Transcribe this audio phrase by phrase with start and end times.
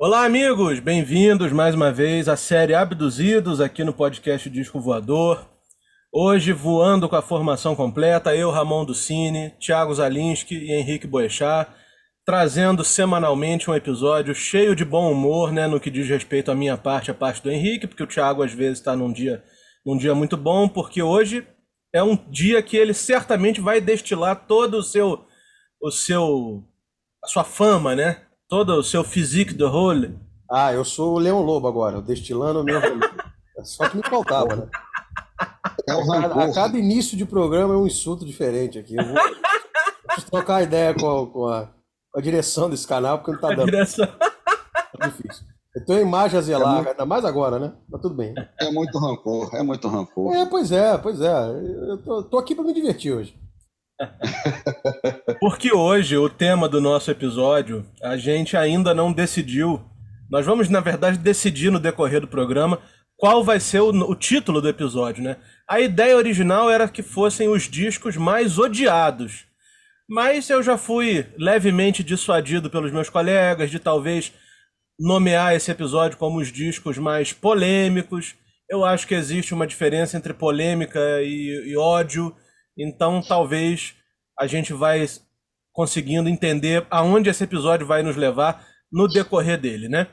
[0.00, 0.78] Olá, amigos!
[0.78, 5.44] Bem-vindos mais uma vez à série Abduzidos aqui no podcast Disco Voador.
[6.12, 11.68] Hoje, voando com a formação completa, eu, Ramon Ducini, Thiago Zalinski e Henrique Boechat,
[12.24, 16.76] trazendo semanalmente um episódio cheio de bom humor, né, no que diz respeito à minha
[16.76, 19.42] parte, a parte do Henrique, porque o Thiago às vezes está num dia,
[19.84, 21.44] num dia muito bom, porque hoje
[21.92, 25.26] é um dia que ele certamente vai destilar todo o seu,
[25.82, 26.62] o seu,
[27.24, 28.27] a sua fama, né?
[28.48, 30.18] Todo o seu physique de role.
[30.50, 34.56] Ah, eu sou o Leão Lobo agora, destilando o meu É só que me faltava,
[34.56, 34.68] né?
[35.86, 38.96] É a, cada, a cada início de programa é um insulto diferente aqui.
[38.96, 41.66] Eu vou, vou trocar ideia com a, com, a,
[42.10, 43.66] com a, direção desse canal, porque não tá dando.
[43.66, 44.08] Direção...
[44.98, 45.44] É difícil.
[45.76, 46.88] Eu tenho a imagem a zelar, é muito...
[46.88, 47.72] ainda mais agora, né?
[47.86, 48.34] Mas tudo bem.
[48.58, 50.34] É muito rancor, é muito rancor.
[50.34, 51.50] É, pois é, pois é.
[51.90, 53.38] Eu tô, tô aqui para me divertir hoje.
[55.40, 59.80] Porque hoje, o tema do nosso episódio, a gente ainda não decidiu.
[60.30, 62.80] Nós vamos, na verdade, decidir no decorrer do programa
[63.16, 65.36] qual vai ser o, o, título do episódio, né?
[65.68, 69.44] A ideia original era que fossem os discos mais odiados.
[70.08, 74.32] Mas eu já fui levemente dissuadido pelos meus colegas de talvez
[74.98, 78.34] nomear esse episódio como os discos mais polêmicos.
[78.70, 82.34] Eu acho que existe uma diferença entre polêmica e, e ódio.
[82.78, 83.94] Então, talvez
[84.38, 85.04] a gente vai
[85.72, 90.06] conseguindo entender aonde esse episódio vai nos levar no decorrer dele, né?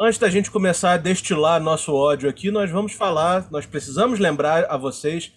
[0.00, 4.64] Antes da gente começar a destilar nosso ódio aqui, nós vamos falar, nós precisamos lembrar
[4.70, 5.32] a vocês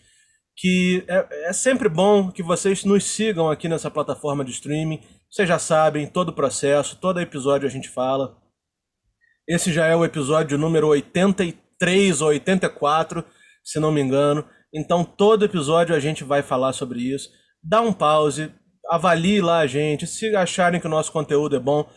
[0.56, 5.02] que é, é, sempre bom que vocês nos sigam aqui nessa plataforma de streaming.
[5.30, 8.38] Vocês já sabem todo o processo, todo episódio a gente fala.
[9.48, 13.24] Esse já é o episódio número 83 ou 84,
[13.64, 14.48] se não me engano.
[14.76, 17.30] Então, todo episódio a gente vai falar sobre isso.
[17.64, 18.52] Dá um pause,
[18.90, 20.06] avalie lá a gente.
[20.06, 21.88] Se acharem que o nosso conteúdo é bom,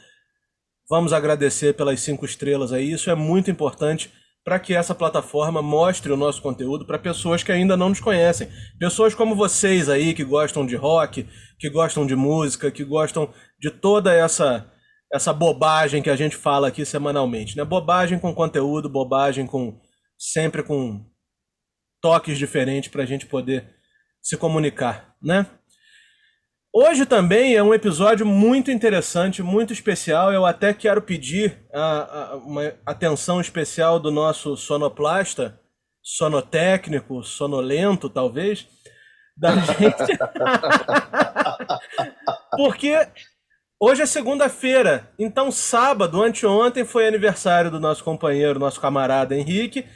[0.90, 2.90] Vamos agradecer pelas cinco estrelas aí.
[2.90, 4.10] Isso é muito importante
[4.42, 8.48] para que essa plataforma mostre o nosso conteúdo para pessoas que ainda não nos conhecem.
[8.78, 11.28] Pessoas como vocês aí, que gostam de rock,
[11.58, 13.28] que gostam de música, que gostam
[13.60, 14.66] de toda essa
[15.10, 17.64] essa bobagem que a gente fala aqui semanalmente, né?
[17.64, 19.78] Bobagem com conteúdo, bobagem com
[20.18, 21.02] sempre com
[22.00, 23.64] toques diferentes para a gente poder
[24.20, 25.46] se comunicar, né?
[26.72, 30.32] Hoje também é um episódio muito interessante, muito especial.
[30.32, 35.58] Eu até quero pedir a, a, uma atenção especial do nosso sonoplasta,
[36.02, 38.68] sonotécnico, sonolento, talvez,
[39.34, 40.18] da gente.
[42.56, 43.08] Porque
[43.80, 49.86] hoje é segunda-feira, então sábado, anteontem, foi aniversário do nosso companheiro, nosso camarada Henrique.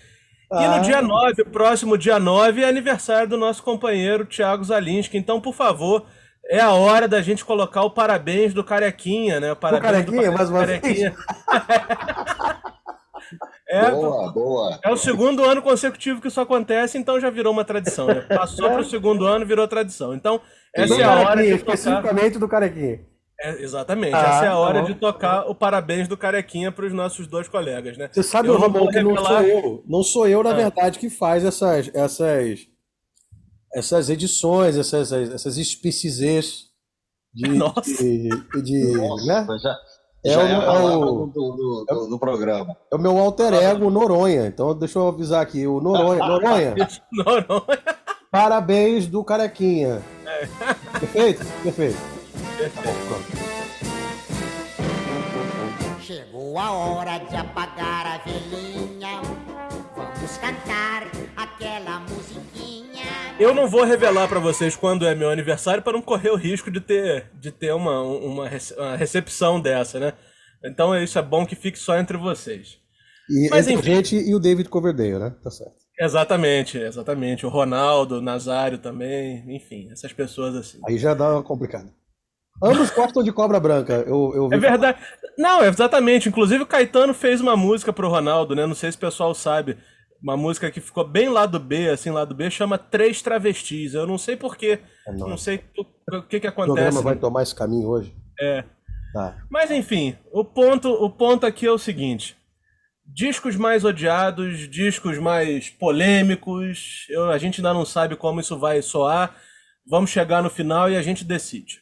[0.52, 0.78] E no ah.
[0.80, 5.16] dia 9, próximo dia 9, é aniversário do nosso companheiro Thiago Zalinski.
[5.16, 6.04] Então, por favor
[6.46, 9.52] é a hora da gente colocar o parabéns do Carequinha, né?
[9.52, 11.14] O parabéns o Carequinha, do mais uma Carequinha.
[13.68, 14.78] é, boa, boa.
[14.84, 18.08] É o segundo ano consecutivo que isso acontece, então já virou uma tradição.
[18.08, 18.26] Né?
[18.28, 20.14] Passou para o segundo ano, virou tradição.
[20.14, 20.40] Então,
[20.74, 21.74] essa é a hora de tocar...
[21.74, 23.00] Especificamente do Carequinha.
[23.42, 26.86] É, exatamente, ah, essa é a hora tá de tocar o parabéns do Carequinha para
[26.86, 28.08] os nossos dois colegas, né?
[28.12, 29.84] Você sabe, eu Ramon, que não sou eu.
[29.86, 30.54] Não sou eu, na ah.
[30.54, 32.68] verdade, que faz essas, essas
[33.74, 36.66] essas edições, essas, essas especizes
[37.34, 39.46] de, de, de, Nossa, né?
[39.58, 39.76] já,
[40.24, 42.76] é, já o, é, é o, do, do, do, do, programa.
[42.92, 44.46] É o meu alter ego Noronha.
[44.46, 46.18] Então deixa eu avisar aqui, o Noronha.
[46.26, 46.74] Noronha.
[47.10, 47.82] Noronha.
[48.30, 50.02] Parabéns do Carequinha.
[50.26, 50.46] É.
[50.98, 51.44] Perfeito?
[51.62, 52.11] Perfeito.
[56.00, 59.22] Chegou a hora de apagar a velhinha.
[59.96, 63.04] Vamos cantar aquela musiquinha.
[63.38, 66.70] Eu não vou revelar para vocês quando é meu aniversário para não correr o risco
[66.70, 70.12] de ter, de ter uma, uma, uma recepção dessa, né?
[70.64, 72.78] Então isso é bom que fique só entre vocês.
[73.28, 75.34] E Mas, entre enfim, a gente e o David Coverdale, né?
[75.42, 75.74] Tá certo.
[75.98, 77.46] Exatamente, exatamente.
[77.46, 80.80] O Ronaldo, o Nazário também, enfim, essas pessoas assim.
[80.86, 81.92] Aí já dá uma complicada.
[82.62, 84.04] Ambos gostam de cobra branca.
[84.06, 84.98] Eu, eu é verdade.
[84.98, 85.18] Falar.
[85.36, 86.28] Não, exatamente.
[86.28, 88.66] Inclusive o Caetano fez uma música pro Ronaldo, né?
[88.66, 89.76] Não sei se o pessoal sabe
[90.22, 93.94] uma música que ficou bem lá do B, assim, lá do B, chama Três Travestis.
[93.94, 96.70] Eu não sei porquê, é não sei o que que acontece.
[96.70, 98.14] O programa vai tomar esse caminho hoje?
[98.40, 98.64] É.
[99.12, 99.36] Tá.
[99.50, 102.36] Mas enfim, o ponto, o ponto aqui é o seguinte.
[103.04, 108.80] Discos mais odiados, discos mais polêmicos, eu, a gente ainda não sabe como isso vai
[108.80, 109.34] soar.
[109.86, 111.81] Vamos chegar no final e a gente decide.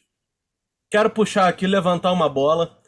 [0.91, 2.81] Quero puxar aqui, levantar uma bola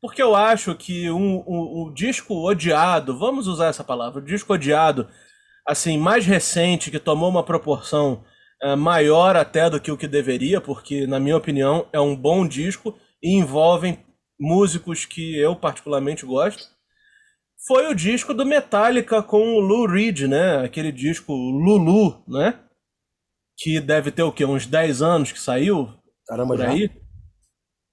[0.00, 4.52] porque eu acho que um, um, um, disco odiado, vamos usar essa palavra, o disco
[4.52, 5.08] odiado,
[5.66, 8.24] assim, mais recente, que tomou uma proporção
[8.62, 12.46] uh, maior até do que o que deveria, porque, na minha opinião, é um bom
[12.46, 13.98] disco e envolvem
[14.38, 16.62] músicos que eu particularmente gosto,
[17.66, 20.58] foi o disco do Metallica com o Lou Reed, né?
[20.64, 22.60] Aquele disco Lulu, né?
[23.58, 24.44] Que deve ter o quê?
[24.44, 25.92] Uns 10 anos que saiu?
[26.28, 26.88] Caramba, por aí?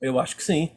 [0.01, 0.71] Eu acho que sim.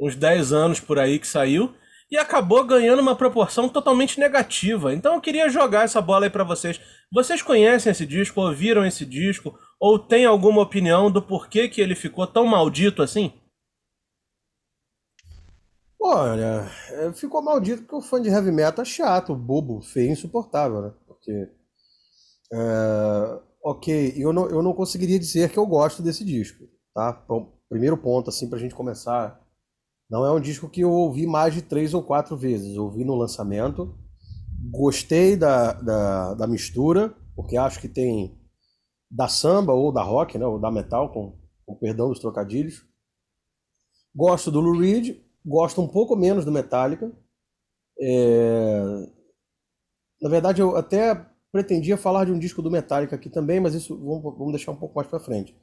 [0.00, 1.74] Uns 10 anos por aí que saiu
[2.10, 4.92] e acabou ganhando uma proporção totalmente negativa.
[4.92, 6.80] Então eu queria jogar essa bola aí para vocês.
[7.12, 11.94] Vocês conhecem esse disco, ouviram esse disco ou tem alguma opinião do porquê que ele
[11.94, 13.32] ficou tão maldito assim?
[16.02, 20.80] Olha, é, ficou maldito porque o fã de heavy metal é chato, bobo, feio, insuportável,
[20.80, 20.94] né?
[21.06, 21.48] Porque.
[22.52, 26.64] É, ok, eu não, eu não conseguiria dizer que eu gosto desse disco,
[26.94, 27.12] tá?
[27.28, 29.40] Bom, primeiro ponto, assim, pra gente começar.
[30.10, 32.74] Não é um disco que eu ouvi mais de três ou quatro vezes.
[32.74, 33.96] Eu ouvi no lançamento,
[34.70, 38.36] gostei da, da, da mistura, porque acho que tem
[39.08, 40.44] da samba ou da rock, né?
[40.44, 42.84] Ou da metal, com, com perdão dos trocadilhos.
[44.14, 45.16] Gosto do Lou Reed,
[45.46, 47.12] gosto um pouco menos do Metallica.
[48.00, 48.82] É...
[50.20, 53.96] Na verdade, eu até pretendia falar de um disco do Metallica aqui também, mas isso
[53.96, 55.56] vamos deixar um pouco mais para frente.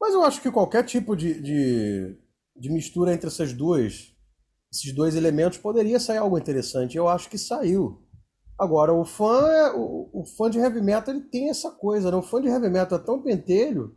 [0.00, 2.18] Mas eu acho que qualquer tipo de, de,
[2.56, 4.16] de, mistura entre essas duas,
[4.72, 6.96] esses dois elementos poderia sair algo interessante.
[6.96, 8.02] Eu acho que saiu.
[8.58, 12.16] Agora, o fã, é, o, o fã de heavy metal ele tem essa coisa, né?
[12.16, 13.94] O fã de heavy metal é tão pentelho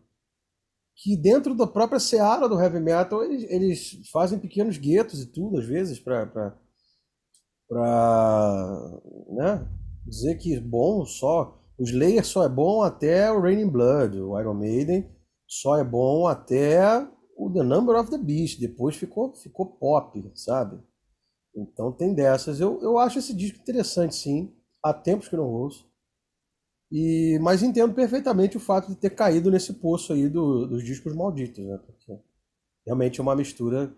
[0.95, 5.57] que dentro da própria seara do heavy metal eles, eles fazem pequenos guetos e tudo,
[5.57, 6.59] às vezes, para
[9.29, 9.67] né,
[10.05, 11.59] dizer que bom só.
[11.77, 15.09] O Slayer só é bom até o Raining Blood, o Iron Maiden
[15.61, 17.07] só é bom até
[17.38, 20.81] o The Number of the Beast, depois ficou, ficou pop, sabe?
[21.55, 22.59] Então tem dessas.
[22.59, 24.51] Eu, eu acho esse disco interessante, sim.
[24.81, 25.88] Há tempos que não ouço.
[26.91, 31.13] E, mas entendo perfeitamente o fato de ter caído nesse poço aí do, dos discos
[31.15, 31.77] malditos, né?
[31.85, 32.19] Porque
[32.85, 33.95] realmente é uma mistura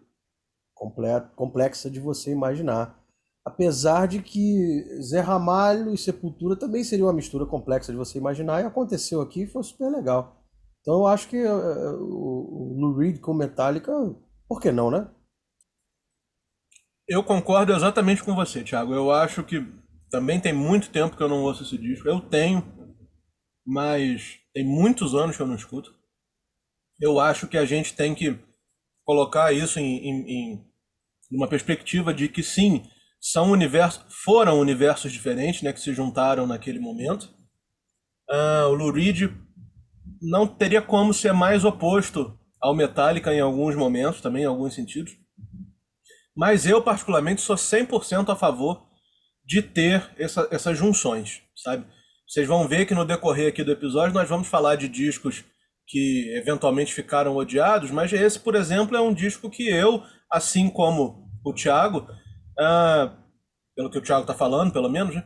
[0.73, 3.01] completa, complexa de você imaginar.
[3.45, 8.61] Apesar de que Zé Ramalho e Sepultura também seria uma mistura complexa de você imaginar,
[8.61, 10.44] e aconteceu aqui e foi super legal.
[10.85, 13.91] Então eu acho que uh, o, Lou Reed com Metallica,
[14.47, 15.09] por que não, né?
[17.07, 18.93] Eu concordo exatamente com você, Thiago.
[18.93, 19.65] Eu acho que
[20.11, 22.07] também tem muito tempo que eu não ouço esse disco.
[22.07, 22.63] Eu tenho
[23.65, 25.93] mas tem muitos anos que eu não escuto.
[26.99, 28.38] Eu acho que a gente tem que
[29.03, 30.65] colocar isso em, em, em
[31.31, 32.83] uma perspectiva de que sim,
[33.19, 37.23] são universos, foram universos diferentes, né, que se juntaram naquele momento.
[38.29, 39.31] Uh, o Lou Reed
[40.21, 45.13] não teria como ser mais oposto ao Metallica em alguns momentos, também em alguns sentidos.
[46.35, 48.85] Mas eu, particularmente, sou 100% a favor
[49.45, 51.85] de ter essa, essas junções, sabe?
[52.27, 55.45] Vocês vão ver que no decorrer aqui do episódio nós vamos falar de discos
[55.88, 61.29] que eventualmente ficaram odiados, mas esse, por exemplo, é um disco que eu, assim como
[61.45, 62.00] o Thiago,
[62.59, 63.15] uh,
[63.75, 65.23] pelo que o Thiago está falando, pelo menos, né?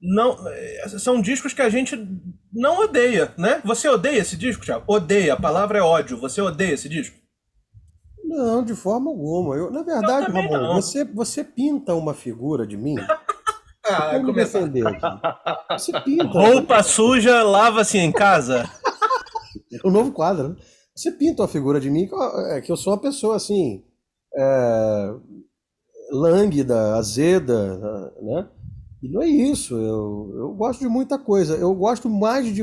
[0.00, 1.96] não eh, são discos que a gente
[2.52, 3.60] não odeia, né?
[3.64, 4.84] Você odeia esse disco, Thiago?
[4.86, 6.18] Odeia, a palavra é ódio.
[6.18, 7.16] Você odeia esse disco?
[8.24, 9.56] Não, de forma alguma.
[9.56, 12.96] Eu, na verdade, eu Ramon, você, você pinta uma figura de mim
[13.90, 15.00] Ah, defender aqui?
[15.70, 16.24] Você pinta.
[16.24, 18.68] Roupa suja, lava-se em casa.
[19.82, 20.56] o novo quadro, né?
[20.94, 22.08] Você pinta uma figura de mim
[22.50, 23.84] é que eu sou uma pessoa assim.
[24.36, 25.14] É,
[26.10, 28.48] lânguida, azeda, né?
[29.02, 29.74] E não é isso.
[29.76, 31.54] Eu, eu gosto de muita coisa.
[31.54, 32.62] Eu gosto mais de.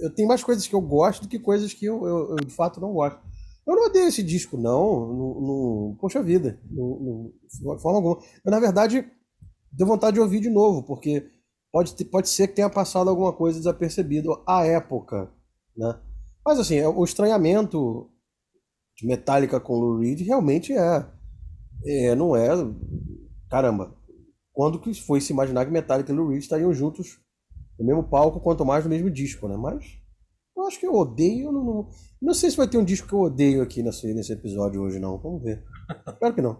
[0.00, 2.52] Eu tenho mais coisas que eu gosto do que coisas que eu, eu, eu de
[2.52, 3.20] fato não gosto.
[3.66, 5.06] Eu não odeio esse disco, não.
[5.08, 6.60] No, poxa vida.
[6.64, 8.18] De forma alguma.
[8.44, 9.06] Eu, na verdade,
[9.72, 11.28] deu vontade de ouvir de novo, porque
[11.72, 15.30] pode, pode ser que tenha passado alguma coisa desapercebido à época,
[15.76, 16.00] né?
[16.44, 18.08] Mas assim, o estranhamento
[18.96, 21.06] de Metallica com Lou Reed realmente é,
[21.84, 22.48] é não é,
[23.50, 23.94] caramba,
[24.56, 27.20] quando que foi se imaginar que Metallica e Lou Reed estariam juntos
[27.78, 29.54] no mesmo palco, quanto mais no mesmo disco, né?
[29.54, 29.84] Mas
[30.56, 31.90] eu acho que eu odeio, não, não,
[32.22, 34.98] não sei se vai ter um disco que eu odeio aqui nesse, nesse episódio hoje
[34.98, 35.62] não, vamos ver.
[36.08, 36.58] Espero que não.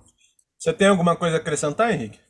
[0.58, 2.20] Você tem alguma coisa a acrescentar, Henrique?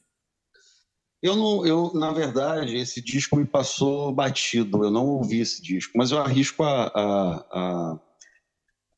[1.21, 4.85] Eu não, eu na verdade esse disco me passou batido.
[4.85, 8.01] Eu não ouvi esse disco, mas eu arrisco a, a,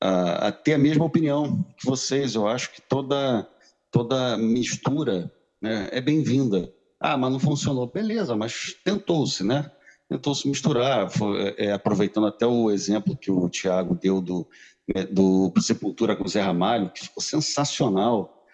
[0.02, 2.34] a, a ter a mesma opinião que vocês.
[2.34, 3.48] Eu acho que toda
[3.90, 6.72] toda mistura né, é bem-vinda.
[7.00, 7.86] Ah, mas não funcionou.
[7.86, 9.70] Beleza, mas tentou-se, né?
[10.08, 14.46] Tentou-se misturar, foi, é, aproveitando até o exemplo que o Tiago deu do,
[14.94, 18.44] né, do Sepultura com o Zé Ramalho, que ficou sensacional.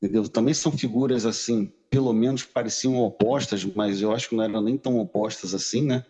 [0.00, 0.28] Entendeu?
[0.28, 4.76] Também são figuras assim pelo menos pareciam opostas, mas eu acho que não eram nem
[4.76, 6.04] tão opostas assim, né?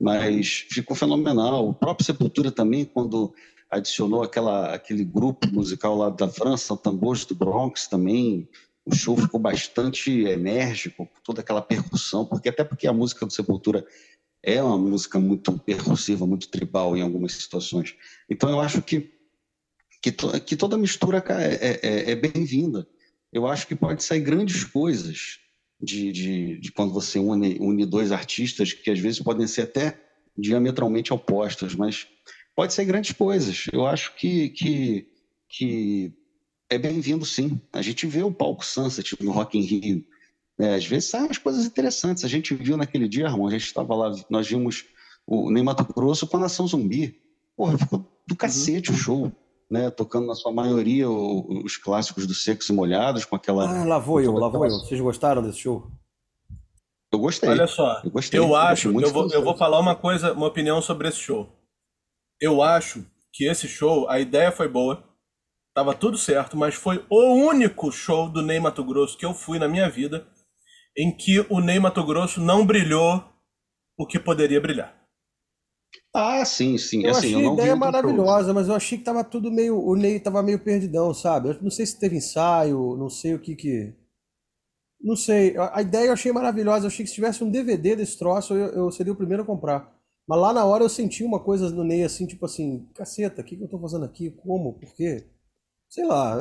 [0.00, 1.68] Mas ficou fenomenal.
[1.68, 3.34] O próprio Sepultura também, quando
[3.70, 8.48] adicionou aquela, aquele grupo musical lá da França, Tambores do Bronx também.
[8.90, 13.86] O show ficou bastante enérgico, toda aquela percussão, porque até porque a música do Sepultura
[14.42, 17.94] é uma música muito percussiva, muito tribal em algumas situações.
[18.28, 19.20] Então eu acho que
[20.02, 22.88] que, to, que toda mistura é, é, é bem-vinda.
[23.32, 25.38] Eu acho que pode sair grandes coisas
[25.80, 30.00] de, de, de quando você une, une dois artistas que às vezes podem ser até
[30.36, 32.06] diametralmente opostos, mas
[32.56, 33.66] pode ser grandes coisas.
[33.72, 35.08] Eu acho que, que,
[35.48, 36.12] que
[36.70, 37.60] é bem-vindo, sim.
[37.72, 40.04] A gente vê o palco Sunset no Rock in Rio.
[40.58, 42.24] É, às vezes saem umas coisas interessantes.
[42.24, 44.84] A gente viu naquele dia, Armão, a gente estava lá, nós vimos
[45.26, 47.20] o Ney Mato Grosso com a Nação Zumbi.
[47.56, 48.96] Porra, ficou do cacete uhum.
[48.96, 49.32] o show.
[49.68, 53.70] Né, tocando na sua maioria os clássicos do Secos e Molhados, com aquela.
[53.70, 54.70] Ah, lá vou eu, lá vou eu.
[54.72, 55.88] Vocês gostaram desse show?
[57.12, 57.48] Eu gostei.
[57.48, 60.82] Olha só, eu, gostei, eu acho, eu vou, eu vou falar uma coisa, uma opinião
[60.82, 61.48] sobre esse show.
[62.40, 65.04] Eu acho que esse show, a ideia foi boa,
[65.80, 69.58] tava tudo certo, mas foi o único show do Ney Mato Grosso que eu fui
[69.58, 70.26] na minha vida
[70.94, 73.24] em que o Ney Mato Grosso não brilhou
[73.98, 74.94] o que poderia brilhar.
[76.14, 77.04] Ah, sim, sim.
[77.04, 78.54] Eu assim, achei eu a ideia maravilhosa, show.
[78.54, 79.80] mas eu achei que tava tudo meio.
[79.80, 81.48] O Ney tava meio perdidão, sabe?
[81.48, 83.94] Eu não sei se teve ensaio, não sei o que que.
[85.00, 85.56] Não sei.
[85.72, 86.84] A ideia eu achei maravilhosa.
[86.84, 89.46] Eu achei que se tivesse um DVD desse troço, eu, eu seria o primeiro a
[89.46, 89.96] comprar.
[90.28, 93.44] Mas lá na hora eu senti uma coisa no Ney assim, tipo assim, caceta, o
[93.44, 94.30] que, que eu tô fazendo aqui?
[94.30, 94.74] Como?
[94.74, 95.26] Por quê?
[95.90, 96.40] Sei lá,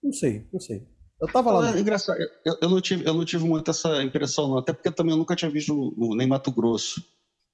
[0.00, 0.86] não sei, não sei.
[1.20, 1.76] Eu tava lá.
[1.76, 4.58] É, engraçado, eu, eu, não tive, eu não tive muito essa impressão, não.
[4.58, 7.04] Até porque também eu nunca tinha visto o Ney Mato Grosso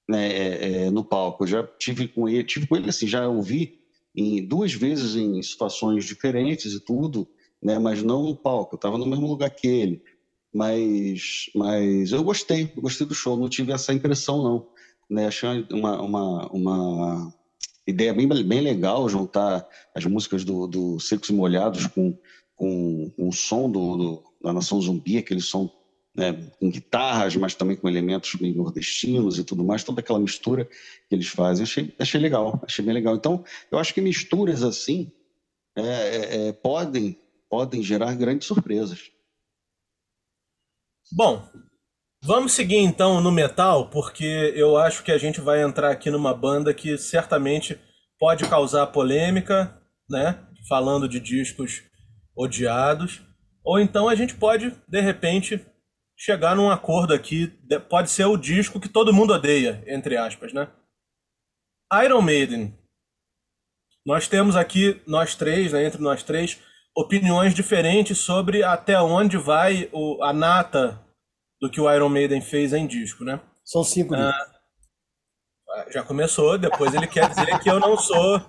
[0.09, 1.44] né, é, é, no palco.
[1.44, 3.80] Eu já tive com ele, tive com ele assim, já ouvi
[4.14, 7.26] em duas vezes em situações diferentes e tudo,
[7.62, 8.75] né, mas não no palco.
[8.75, 10.02] Eu estava no mesmo lugar que ele.
[10.52, 14.68] Mas, mas eu gostei, eu gostei do show, não tive essa impressão, não.
[15.09, 17.35] Né, achei uma, uma, uma
[17.90, 22.16] ideia bem, bem legal juntar as músicas do, do Secos e Molhados com,
[22.54, 25.70] com, com o som do, do, da Nação Zumbi, aquele som
[26.14, 31.14] né, com guitarras, mas também com elementos nordestinos e tudo mais, toda aquela mistura que
[31.14, 31.62] eles fazem.
[31.62, 33.14] Achei, achei legal, achei bem legal.
[33.14, 35.11] Então, eu acho que misturas assim
[35.76, 37.18] é, é, é, podem,
[37.49, 39.11] podem gerar grandes surpresas.
[41.12, 41.49] Bom,
[42.23, 46.35] vamos seguir então no metal, porque eu acho que a gente vai entrar aqui numa
[46.35, 47.79] banda que certamente
[48.19, 50.47] pode causar polêmica, né?
[50.69, 51.83] Falando de discos
[52.37, 53.23] odiados.
[53.65, 55.65] Ou então a gente pode, de repente,
[56.17, 57.49] chegar num acordo aqui.
[57.89, 60.69] Pode ser o disco que todo mundo odeia, entre aspas, né?
[62.05, 62.79] Iron Maiden.
[64.07, 66.59] Nós temos aqui, nós três, né, entre nós três,
[66.97, 71.00] opiniões diferentes sobre até onde vai o, a nata
[71.61, 73.40] do que o Iron Maiden fez em disco, né?
[73.64, 74.33] São cinco ah,
[75.90, 78.40] Já começou, depois ele quer dizer que eu não sou.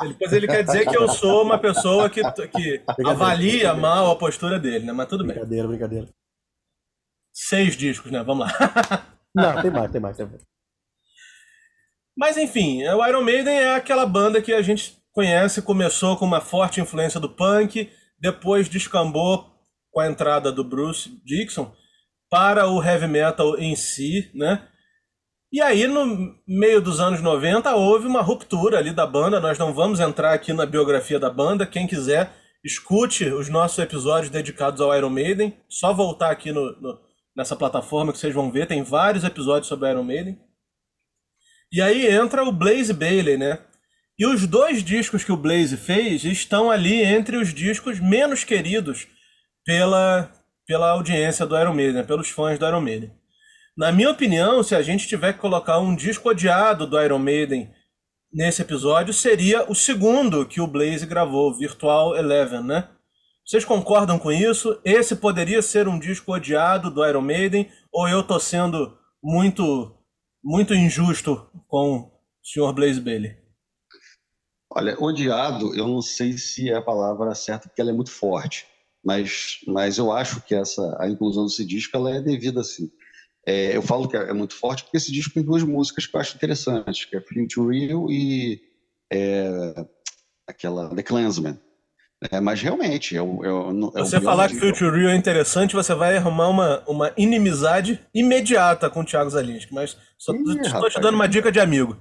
[0.00, 4.58] Depois ele quer dizer que eu sou uma pessoa que, que avalia mal a postura
[4.58, 4.92] dele, né?
[4.92, 5.34] Mas tudo bem.
[5.34, 6.08] Brincadeira, brincadeira.
[7.32, 8.22] Seis discos, né?
[8.22, 9.06] Vamos lá.
[9.34, 10.42] Não, tem mais, tem mais, tem mais.
[12.16, 16.40] Mas enfim, o Iron Maiden é aquela banda que a gente conhece, começou com uma
[16.40, 19.52] forte influência do punk, depois descambou
[19.90, 21.72] com a entrada do Bruce Dixon
[22.34, 24.66] para o heavy metal em si, né?
[25.52, 29.38] E aí, no meio dos anos 90, houve uma ruptura ali da banda.
[29.38, 31.64] Nós não vamos entrar aqui na biografia da banda.
[31.64, 32.32] Quem quiser,
[32.64, 35.56] escute os nossos episódios dedicados ao Iron Maiden.
[35.68, 36.98] Só voltar aqui no, no
[37.36, 40.36] nessa plataforma que vocês vão ver, tem vários episódios sobre Iron Maiden.
[41.70, 43.60] E aí entra o Blaze Bailey, né?
[44.18, 49.06] E os dois discos que o Blaze fez estão ali entre os discos menos queridos
[49.64, 50.32] pela,
[50.66, 53.12] pela audiência do Iron Maiden, pelos fãs do Iron Maiden.
[53.76, 57.70] Na minha opinião, se a gente tiver que colocar um disco odiado do Iron Maiden
[58.32, 62.88] nesse episódio, seria o segundo que o Blaze gravou, Virtual Eleven, né?
[63.44, 64.80] Vocês concordam com isso?
[64.84, 69.94] Esse poderia ser um disco odiado do Iron Maiden ou eu tô sendo muito
[70.42, 72.72] muito injusto com o Sr.
[72.74, 73.36] Blaze Bailey?
[74.70, 78.66] Olha, odiado, eu não sei se é a palavra certa porque ela é muito forte,
[79.04, 82.90] mas mas eu acho que essa a inclusão desse disco ela é devida assim.
[83.46, 86.20] É, eu falo que é muito forte porque esse disco tem duas músicas que eu
[86.20, 88.60] acho interessantes, que é Free to Real e
[89.12, 89.86] é,
[90.46, 91.58] aquela The Clansman.
[92.30, 96.16] É, mas realmente, eu, eu, eu você falar que Future Real é interessante, você vai
[96.16, 101.28] arrumar uma, uma inimizade imediata com o Thiago Zalinski, mas só estou te dando uma
[101.28, 101.98] dica de amigo.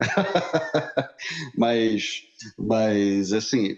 [1.56, 2.22] mas,
[2.56, 3.76] mas, assim,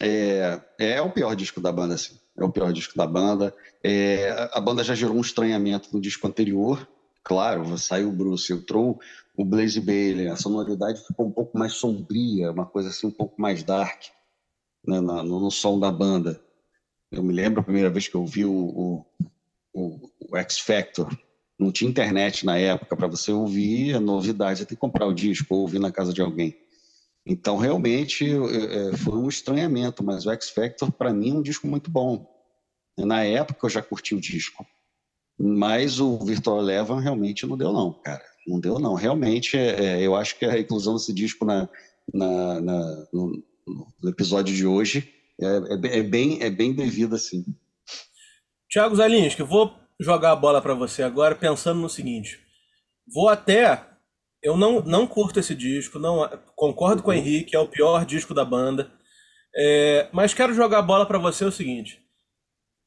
[0.00, 2.18] é, é o pior disco da banda, assim.
[2.36, 3.54] É o pior disco da banda.
[3.84, 6.88] É, a banda já gerou um estranhamento no disco anterior,
[7.22, 8.98] claro, saiu o Bruce, entrou
[9.36, 13.40] o Blaze Bailey, a sonoridade ficou um pouco mais sombria, uma coisa assim um pouco
[13.40, 14.04] mais dark
[14.86, 16.40] né, no, no, som da banda.
[17.10, 19.06] Eu me lembro a primeira vez que eu vi o, o,
[19.72, 21.08] o, o X Factor,
[21.58, 25.14] não tinha internet na época para você ouvir a novidade, você tem que comprar o
[25.14, 26.56] disco ou ouvir na casa de alguém.
[27.30, 31.64] Então, realmente, é, foi um estranhamento, mas o X Factor, para mim, é um disco
[31.68, 32.28] muito bom.
[32.98, 34.66] Na época, eu já curti o disco.
[35.38, 38.24] Mas o Virtual Eleven realmente não deu, não, cara.
[38.44, 38.94] Não deu, não.
[38.94, 41.68] Realmente, é, é eu acho que a inclusão desse disco na,
[42.12, 43.40] na, na no,
[44.02, 45.08] no, episódio de hoje
[45.40, 47.44] é, é, é, bem, é bem devido, assim.
[48.68, 52.40] Tiago Zalinski, vou jogar a bola para você agora pensando no seguinte.
[53.06, 53.89] Vou até
[54.42, 58.32] eu não, não curto esse disco, não concordo com o Henrique, é o pior disco
[58.32, 58.90] da banda.
[59.54, 62.02] É, mas quero jogar a bola para você o seguinte: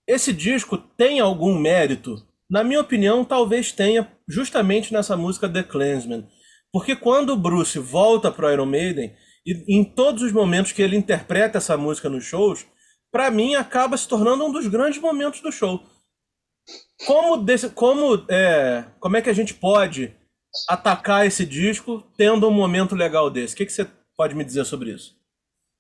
[0.08, 2.26] esse disco tem algum mérito?
[2.50, 6.28] Na minha opinião, talvez tenha, justamente nessa música The Clansman.
[6.72, 10.96] Porque quando o Bruce volta pro Iron Maiden, e em todos os momentos que ele
[10.96, 12.66] interpreta essa música nos shows,
[13.12, 15.84] para mim acaba se tornando um dos grandes momentos do show.
[17.06, 20.16] Como, desse, como, é, como é que a gente pode
[20.70, 23.54] atacar esse disco tendo um momento legal desse?
[23.54, 25.16] O que, que você pode me dizer sobre isso?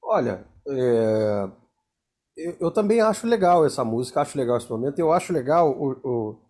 [0.01, 1.49] Olha, é...
[2.37, 4.99] eu, eu, também acho legal essa música, acho legal esse momento.
[4.99, 6.43] Eu acho legal o, o,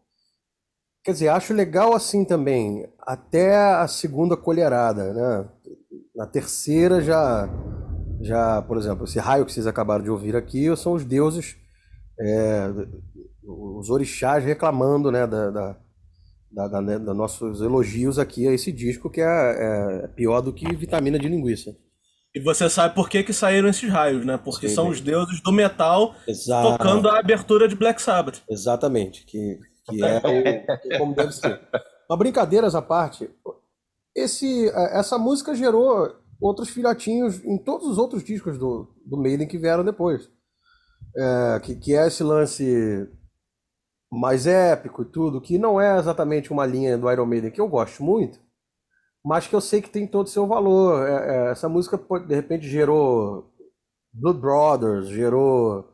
[1.04, 5.50] Quer dizer, acho legal assim também, até a segunda colherada, né?
[6.16, 7.50] Na terceira já,
[8.22, 11.58] já, por exemplo, esse raio que vocês acabaram de ouvir aqui são os deuses,
[12.18, 12.70] é,
[13.44, 15.78] os orixás reclamando, né, da, da
[16.54, 20.54] da, da, né, da, nossos elogios aqui a esse disco, que é, é, pior do
[20.54, 21.76] que vitamina de linguiça.
[22.36, 24.38] E você sabe por que, que saíram esses raios, né?
[24.38, 26.78] Porque Sim, são os deuses do metal Exato.
[26.78, 28.42] tocando a abertura de Black Sabbath.
[28.50, 31.60] Exatamente, que, que é o, como deve ser.
[32.10, 33.30] Mas brincadeiras à parte,
[34.16, 39.48] esse, é, essa música gerou outros filhotinhos em todos os outros discos do, do Maiden
[39.48, 40.30] que vieram depois.
[41.16, 43.08] É, que, que é esse lance
[44.14, 47.68] mais épico e tudo, que não é exatamente uma linha do Iron Maiden que eu
[47.68, 48.40] gosto muito,
[49.26, 51.08] mas que eu sei que tem todo o seu valor.
[51.08, 53.52] É, é, essa música, de repente, gerou
[54.14, 55.94] Blood Brothers, gerou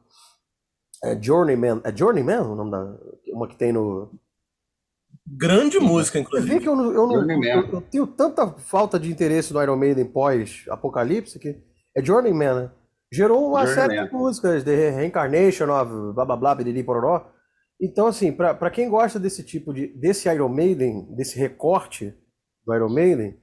[1.03, 1.81] é, Journeyman.
[1.83, 2.97] É Journeyman o nome da.
[3.31, 4.11] Uma que tem no.
[5.25, 6.49] Grande música, inclusive.
[6.49, 9.61] Você vê que eu, não, eu, não, eu, eu, tenho tanta falta de interesse no
[9.61, 11.55] Iron Maiden pós-Apocalipse que
[11.95, 12.71] é Journeyman, né?
[13.13, 13.95] Gerou uma Journeyman.
[13.95, 17.27] série de músicas, The Reincarnation of blá blá blá, biriri, pororó.
[17.81, 19.87] Então, assim, para quem gosta desse tipo de.
[19.87, 22.13] desse Iron Maiden, desse recorte
[22.65, 23.39] do Iron Maiden,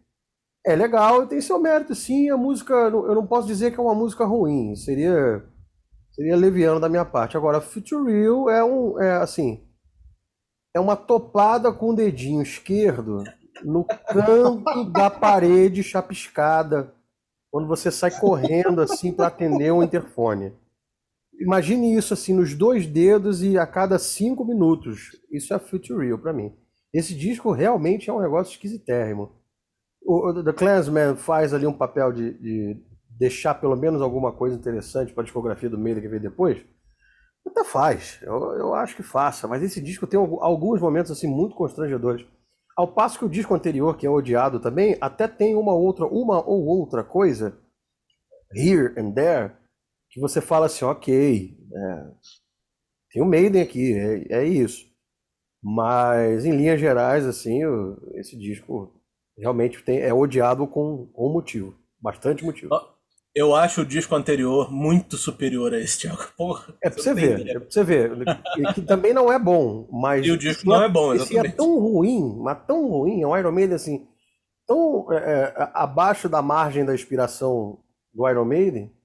[0.65, 2.29] é legal e tem seu mérito, sim.
[2.29, 2.75] A música.
[2.75, 4.75] Eu não posso dizer que é uma música ruim.
[4.77, 5.43] Seria.
[6.13, 7.37] Seria leviano da minha parte.
[7.37, 9.01] Agora, Future Real é um.
[9.01, 9.67] É assim.
[10.75, 13.25] É uma topada com o dedinho esquerdo
[13.65, 16.93] no canto da parede chapiscada.
[17.51, 20.53] Quando você sai correndo assim para atender o interfone.
[21.39, 25.11] Imagine isso assim nos dois dedos e a cada cinco minutos.
[25.31, 26.53] Isso é Future Real para mim.
[26.93, 29.33] Esse disco realmente é um negócio esquisitérrimo.
[30.03, 32.83] O, o The Clansman faz ali um papel de, de
[33.19, 36.65] deixar pelo menos alguma coisa interessante para a discografia do Maiden que veio depois.
[37.47, 41.55] Até faz, eu, eu acho que faça, mas esse disco tem alguns momentos assim muito
[41.55, 42.27] constrangedores.
[42.77, 46.45] Ao passo que o disco anterior, que é odiado também, até tem uma outra, uma
[46.45, 47.57] ou outra coisa,
[48.55, 49.53] here and there,
[50.17, 52.07] que você fala assim, ok, é,
[53.13, 54.87] tem o Maiden aqui, é, é, isso.
[55.63, 57.61] Mas em linhas gerais, assim,
[58.15, 58.99] esse disco
[59.37, 62.71] realmente tem, é odiado com, com motivo, bastante motivo.
[63.35, 66.33] Eu acho o disco anterior muito superior a esse, Thiago.
[66.35, 68.13] Porra, é pra você ver, é pra você ver.
[68.75, 70.25] que também não é bom, mas.
[70.25, 71.47] E o disco não é bom, exatamente.
[71.47, 74.09] Esse é tão ruim, mas tão ruim, é um Iron Maiden assim,
[74.67, 77.79] tão é, é abaixo da margem da inspiração
[78.15, 78.96] do Iron Maiden,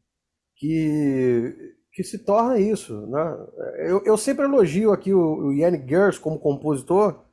[0.62, 3.08] que, que se torna isso.
[3.08, 3.48] Né?
[3.80, 7.26] Eu, eu sempre elogio aqui o, o Yannick Gers como compositor,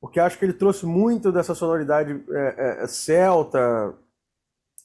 [0.00, 3.94] porque acho que ele trouxe muito dessa sonoridade é, é, celta,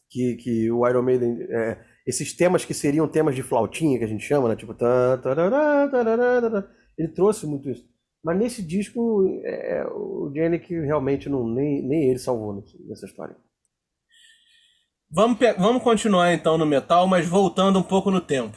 [0.10, 1.42] que, que o Iron Maiden.
[1.50, 4.56] É, esses temas que seriam temas de flautinha, que a gente chama, né?
[4.56, 4.76] Tipo.
[6.98, 7.88] Ele trouxe muito isso.
[8.24, 13.38] Mas nesse disco, é, o Yannick realmente não, nem, nem ele salvou nessa história.
[15.12, 18.56] Vamos, vamos continuar então no metal, mas voltando um pouco no tempo.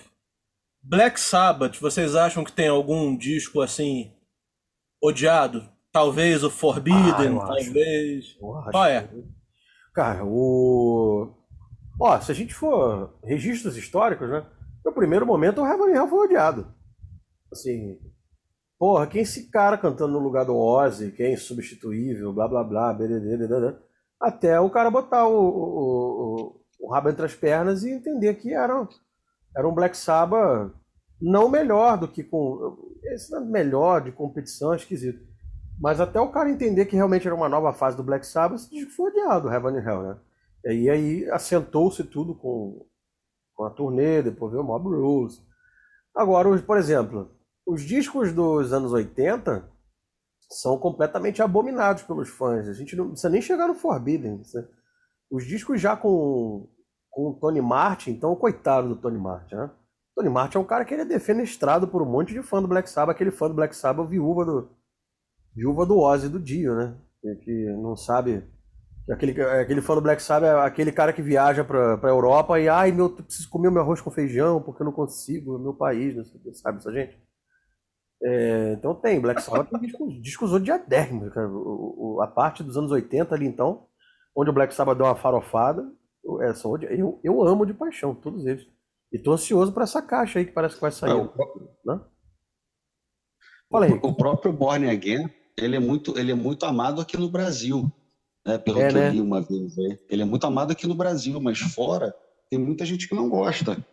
[0.82, 4.12] Black Sabbath, vocês acham que tem algum disco assim
[5.02, 5.66] odiado?
[5.90, 8.36] Talvez o Forbidden, ah, talvez.
[8.70, 9.08] Qual é?
[9.94, 11.32] Cara, o.
[11.98, 14.44] Ó, se a gente for registros históricos, né?
[14.84, 16.74] No primeiro momento o Heaven Hell foi odiado.
[17.50, 17.98] Assim.
[18.78, 22.64] porra, quem é esse cara cantando no lugar do Ozzy, quem é insubstituível, blá blá
[22.64, 23.78] blá, beleza,
[24.22, 28.54] até o cara botar o, o, o, o rabo entre as pernas e entender que
[28.54, 28.88] era,
[29.56, 30.72] era um Black Sabbath
[31.20, 32.76] não melhor do que com.
[33.04, 35.24] Esse é melhor de competição, é esquisito.
[35.80, 39.10] Mas até o cara entender que realmente era uma nova fase do Black Sabbath, foi
[39.10, 40.16] odiado, Heaven and Hell, né?
[40.64, 42.86] E aí assentou-se tudo com,
[43.54, 45.44] com a turnê, depois veio o Mob Rules.
[46.14, 47.32] Agora, por exemplo,
[47.66, 49.71] os discos dos anos 80
[50.52, 52.68] são completamente abominados pelos fãs.
[52.68, 54.40] A gente não precisa nem chegar no Forbidden.
[55.30, 56.68] Os discos já com,
[57.10, 59.70] com o Tony Martin, então coitado do Tony Martin, né?
[60.14, 62.68] Tony Martin é um cara que ele é defenestrado por um monte de fã do
[62.68, 64.68] Black Sabbath, aquele fã do Black Sabbath, viúva do,
[65.54, 66.94] viúva do Ozzy do Dio, né?
[67.20, 68.44] Que, que não sabe.
[69.06, 72.60] Que aquele, aquele fã do Black Sabbath é aquele cara que viaja pra, pra Europa
[72.60, 75.74] e, ai, meu, preciso comer meu arroz com feijão porque eu não consigo, no meu
[75.74, 77.18] país, não sei o que, sabe essa gente?
[78.24, 81.48] É, então tem, Black Sabbath tem discos, discos odiadérrimos, cara.
[81.48, 83.86] O, o, a parte dos anos 80 ali, então,
[84.34, 85.84] onde o Black Sabbath deu uma farofada,
[86.42, 88.64] é, são, eu, eu amo de paixão, todos eles.
[89.12, 91.10] E tô ansioso para essa caixa aí que parece que vai sair.
[91.10, 91.32] Não,
[91.84, 92.00] né?
[93.70, 93.92] Fala aí.
[94.02, 97.90] O próprio Born Again, ele é muito, ele é muito amado aqui no Brasil.
[98.46, 98.56] Né?
[98.58, 99.08] Pelo é, que né?
[99.08, 99.74] eu li uma vez.
[100.08, 102.14] Ele é muito amado aqui no Brasil, mas fora
[102.48, 103.84] tem muita gente que não gosta.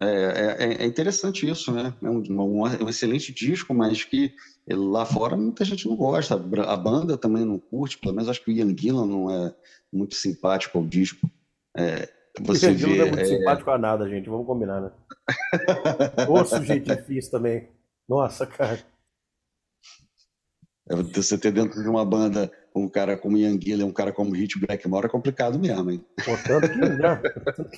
[0.00, 1.94] É, é, é interessante isso, né?
[2.02, 4.34] É um, um, um, excelente disco, mas que
[4.68, 6.34] lá fora muita gente não gosta.
[6.34, 9.54] A banda também não curte, pelo menos acho que o Ian Gillan não é
[9.92, 11.30] muito simpático ao disco.
[11.76, 12.08] É,
[12.40, 13.24] você vê, não é muito é...
[13.24, 14.28] simpático a nada, gente.
[14.28, 14.90] Vamos combinar, né?
[16.28, 17.68] Ô sujeito difícil também.
[18.08, 18.78] Nossa, cara.
[20.88, 24.34] É, você ter dentro de uma banda um cara como Ian Gillan, um cara como
[24.34, 26.04] Hit Blackmore é complicado mesmo, hein?
[26.22, 27.22] Portanto que, já,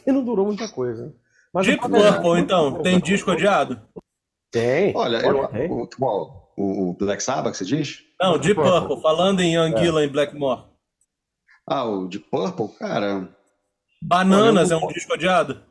[0.02, 1.06] que não durou muita coisa.
[1.06, 1.12] Né?
[1.52, 3.80] Mas Deep Purple, então, tem disco odiado?
[4.50, 4.94] Tem.
[4.96, 5.70] Olha, eu, tem.
[5.70, 6.52] O, qual?
[6.56, 8.00] O, o, Black Sabbath, você diz?
[8.20, 9.02] Não, Deep Purple, Purple.
[9.02, 10.04] falando em Ian é.
[10.04, 10.64] E Blackmore.
[11.66, 13.28] Ah, o Deep Purple, cara,
[14.02, 15.62] Bananas é um disco odiado?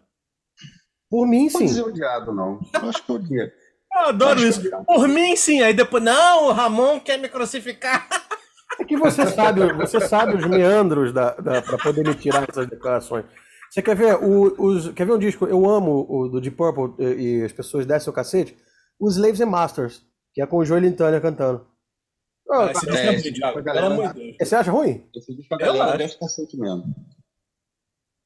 [1.09, 1.59] Por mim, sim.
[1.59, 2.59] Não dizer odiado, não.
[2.73, 3.51] Eu acho que odiado.
[3.93, 4.69] Eu adoro isso.
[4.85, 5.61] Por mim, sim.
[5.61, 8.07] Aí depois, não, o Ramon quer me crucificar.
[8.77, 12.67] É que você sabe, você sabe os meandros da, da para poder me tirar essas
[12.67, 13.25] declarações.
[13.69, 15.45] Você quer ver o, os, quer ver um disco?
[15.45, 18.57] Eu amo o do Deep Purple e, e as pessoas descem o cacete.
[18.99, 20.01] Os Slaves and Masters,
[20.33, 21.65] que é com o Joel Tânia cantando.
[22.49, 24.35] Ah, esse disco é, é, Thiago, pelo amor de Deus.
[24.41, 25.05] Você acha ruim?
[25.15, 26.83] Esse disco a galera desce cacete mesmo.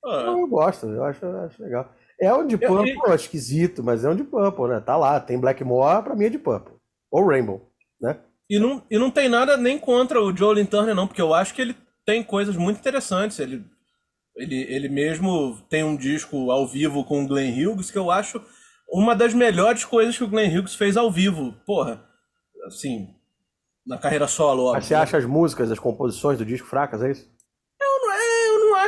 [0.05, 0.25] Ah.
[0.27, 1.91] Eu gosto, eu acho, eu acho legal.
[2.19, 3.15] É um de Purple, eu...
[3.15, 4.79] esquisito, mas é um de Purple, né?
[4.79, 6.75] Tá lá, tem Blackmore, pra mim é de Purple.
[7.11, 7.67] Ou Rainbow,
[7.99, 8.19] né?
[8.49, 11.53] E não, e não tem nada nem contra o Joe Turner, não, porque eu acho
[11.53, 11.75] que ele
[12.05, 13.39] tem coisas muito interessantes.
[13.39, 13.65] Ele,
[14.35, 18.41] ele, ele mesmo tem um disco ao vivo com o Glenn Hughes que eu acho
[18.89, 21.53] uma das melhores coisas que o Glenn Hughes fez ao vivo.
[21.65, 22.03] Porra,
[22.65, 23.15] assim,
[23.85, 24.63] na carreira solo.
[24.63, 24.73] Óbvio.
[24.73, 27.31] Mas você acha as músicas, as composições do disco fracas, é isso?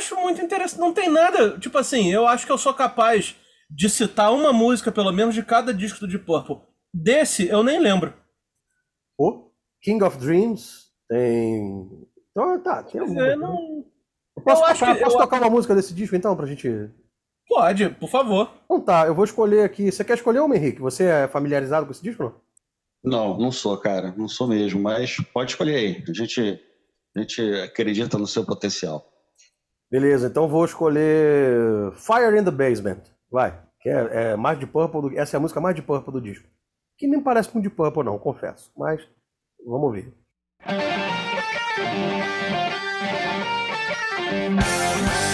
[0.04, 0.80] acho muito interessante.
[0.80, 1.58] Não tem nada.
[1.60, 3.36] Tipo assim, eu acho que eu sou capaz
[3.70, 6.58] de citar uma música, pelo menos, de cada disco do Deep Purple.
[6.94, 8.14] Desse, eu nem lembro.
[9.18, 9.50] O
[9.82, 12.08] King of Dreams tem.
[12.32, 13.22] Então, tá, tem alguma.
[13.22, 13.86] Eu não.
[14.44, 15.22] Posso, eu tocar, posso eu...
[15.22, 16.90] tocar uma música desse disco então pra gente.
[17.48, 18.52] Pode, por favor.
[18.66, 19.92] Então tá, eu vou escolher aqui.
[19.92, 20.82] Você quer escolher uma, Henrique?
[20.82, 22.34] Você é familiarizado com esse disco não?
[23.04, 24.14] Não, não sou, cara.
[24.18, 26.04] Não sou mesmo, mas pode escolher aí.
[26.08, 26.62] A gente,
[27.16, 29.06] a gente acredita no seu potencial.
[29.92, 33.04] Beleza, então vou escolher Fire in the Basement.
[33.30, 33.62] Vai.
[33.80, 35.02] Que é, é mais de Purple.
[35.02, 36.48] Do, essa é a música mais de Purple do disco.
[36.98, 38.72] Que nem parece muito de Purple, não, confesso.
[38.78, 39.06] Mas
[39.66, 40.14] vamos ver.
[44.34, 45.33] Thank you.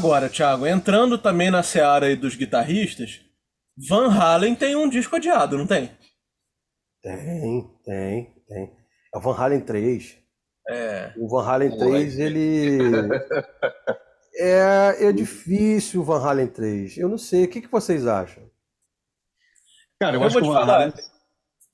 [0.00, 3.20] Agora, Thiago, entrando também na seara aí dos guitarristas,
[3.88, 5.90] Van Halen tem um disco adiado, não tem?
[7.02, 8.76] Tem, tem, tem.
[9.14, 10.16] É o Van Halen 3.
[10.70, 11.12] É.
[11.18, 12.78] O Van Halen 3, ele.
[14.42, 16.96] É, é difícil o Van Halen 3.
[16.96, 17.44] Eu não sei.
[17.44, 18.42] O que, que vocês acham?
[20.00, 20.82] Cara, eu, Eu acho vou que te o Van falar.
[20.82, 20.94] Halen,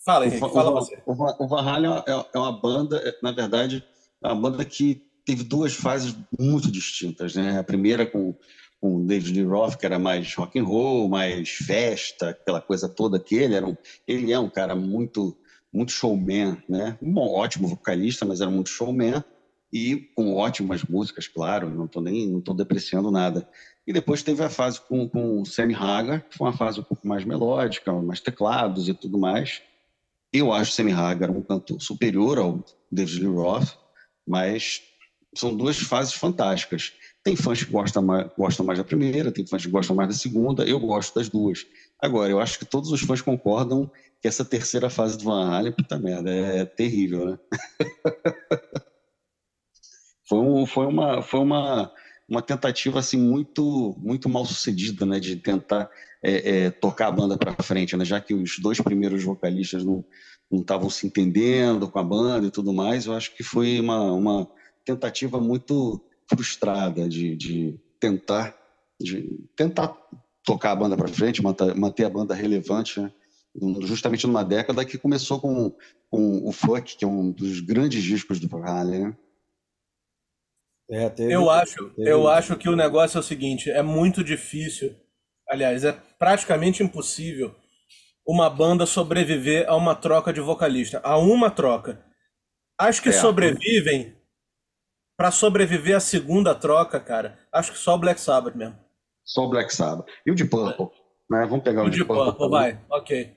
[0.05, 1.03] Fala, o Henrique, Van- fala o você.
[1.07, 3.85] o Van- o Van Halen é, é uma banda, é, na verdade,
[4.25, 7.59] é uma banda que teve duas fases muito distintas, né?
[7.59, 8.35] A primeira com
[8.81, 12.89] com o David Lee Roth, que era mais rock and roll, mais festa, aquela coisa
[12.89, 15.37] toda que ele era um, ele é um cara muito
[15.73, 16.97] muito showman, né?
[17.03, 19.23] Um bom, ótimo vocalista, mas era muito showman
[19.73, 23.49] e com ótimas músicas, claro, não tô nem não tô depreciando nada.
[23.87, 26.83] E depois teve a fase com, com o Sammy Hagar, que foi uma fase um
[26.83, 29.63] pouco mais melódica, mais teclados e tudo mais.
[30.33, 33.77] Eu acho o Sammy Hagar um cantor superior ao David Lee Roth,
[34.27, 34.83] mas
[35.35, 36.93] são duas fases fantásticas.
[37.23, 40.15] Tem fãs que gostam mais, gostam mais da primeira, tem fãs que gostam mais da
[40.15, 41.67] segunda, eu gosto das duas.
[42.01, 45.73] Agora, eu acho que todos os fãs concordam que essa terceira fase do Van Halen,
[45.73, 47.39] puta merda, é terrível, né?
[50.29, 51.93] foi um, foi uma, foi uma,
[52.29, 55.89] uma tentativa assim muito muito mal sucedida né de tentar
[56.23, 60.05] é, é, tocar a banda para frente né já que os dois primeiros vocalistas não
[60.51, 64.13] não estavam se entendendo com a banda e tudo mais eu acho que foi uma,
[64.13, 64.49] uma
[64.87, 68.57] tentativa muito frustrada de, de tentar
[69.01, 69.95] de tentar
[70.45, 73.13] tocar a banda para frente manter, manter a banda relevante né?
[73.83, 75.75] justamente numa década que começou com,
[76.11, 79.17] com o Fuck que é um dos grandes discos do Van Halen né?
[80.89, 84.23] É, teve- Eu acho, teve- eu acho que o negócio é o seguinte, é muito
[84.23, 84.95] difícil,
[85.49, 87.55] aliás, é praticamente impossível
[88.25, 92.05] uma banda sobreviver a uma troca de vocalista, a uma troca.
[92.79, 93.13] Acho que É.
[93.13, 94.15] sobrevivem
[95.17, 97.39] para sobreviver à segunda troca, cara.
[97.53, 98.77] Acho que só o Black Sabbath mesmo.
[99.25, 100.07] Só o Black Sabbath.
[100.27, 100.87] E o de Purple,
[101.31, 101.47] né?
[101.47, 102.51] Vamos pegar o, O de Purple, também.
[102.51, 103.35] vai, ok.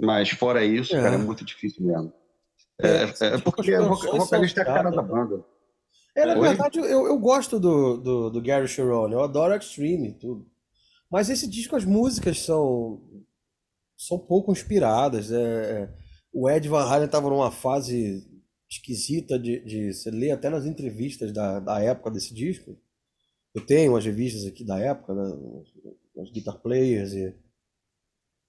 [0.00, 1.02] Mas fora isso, É.
[1.02, 2.12] cara, é muito difícil mesmo.
[2.80, 5.44] É, É, é tipo, porque voca- canções o vocalista é a cara da banda.
[6.16, 6.48] É, na Oi?
[6.48, 10.46] verdade, eu, eu gosto do, do, do Gary Cherone, eu adoro Extreme e tudo.
[11.10, 13.02] Mas esse disco, as músicas são,
[13.96, 15.30] são pouco inspiradas.
[15.30, 15.36] É,
[15.82, 15.94] é,
[16.32, 18.26] o Ed Van Halen estava numa fase
[18.72, 22.76] esquisita de, de você lê até nas entrevistas da, da época desse disco.
[23.54, 25.22] Eu tenho umas revistas aqui da época, né,
[26.16, 27.34] os Guitar Players e,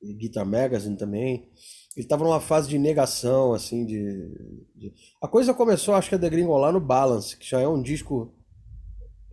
[0.01, 1.47] e Guitar Magazine também.
[1.95, 4.29] Ele estava numa fase de negação, assim, de,
[4.75, 8.33] de- A coisa começou, acho que a degringolar no Balance, que já é um disco...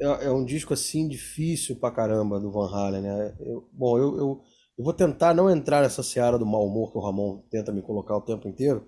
[0.00, 3.36] É, é um disco, assim, difícil pra caramba do Van Halen, né?
[3.40, 4.42] Eu- bom, eu, eu,
[4.78, 7.82] eu vou tentar não entrar nessa seara do mau humor que o Ramon tenta me
[7.82, 8.86] colocar o tempo inteiro,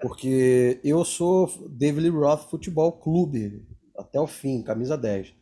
[0.00, 3.66] porque eu sou David Lee Roth Futebol Clube,
[3.96, 5.34] até o fim, camisa 10.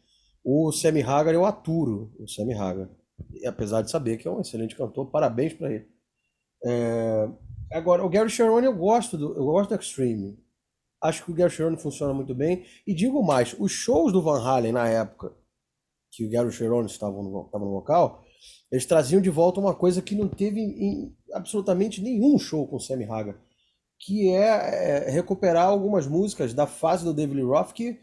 [0.45, 2.89] O Sammy Hagar eu aturo, o Sammy Hagar.
[3.47, 5.87] Apesar de saber que é um excelente cantor, parabéns pra ele.
[6.65, 7.29] É,
[7.73, 10.39] Agora, o Gary Cherone eu gosto do, eu gosto do Extreme.
[11.01, 12.65] Acho que o Gary Cherone funciona muito bem.
[12.87, 15.35] E digo mais, os shows do Van Halen na época
[16.11, 18.23] que o Gary Cherone estava no, estava no local,
[18.71, 22.81] eles traziam de volta uma coisa que não teve em absolutamente nenhum show com o
[22.81, 23.41] Sammy Hagar,
[24.05, 27.99] que é, é recuperar algumas músicas da fase do David Lee Roth que,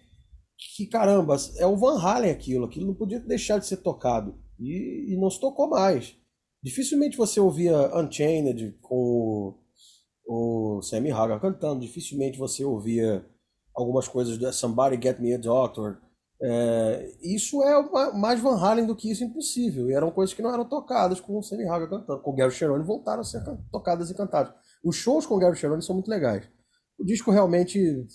[0.76, 5.14] que caramba, é o Van Halen aquilo, aquilo não podia deixar de ser tocado e,
[5.14, 6.16] e não se tocou mais.
[6.64, 9.56] Dificilmente você ouvia Unchained com
[10.28, 13.26] o, o Sammy Hagar cantando, dificilmente você ouvia
[13.76, 15.98] algumas coisas do Somebody Get Me a Doctor
[16.42, 19.90] É, isso é uma- mais Van Halen do que isso impossível.
[19.90, 22.22] E eram coisas que não eram tocadas com o Sammy Hagar cantando.
[22.22, 24.54] Com o Gary Cherone voltaram a ser tocadas e cantadas.
[24.84, 26.50] Os shows com o Gary Cherone são muito legais.
[26.98, 28.06] O disco realmente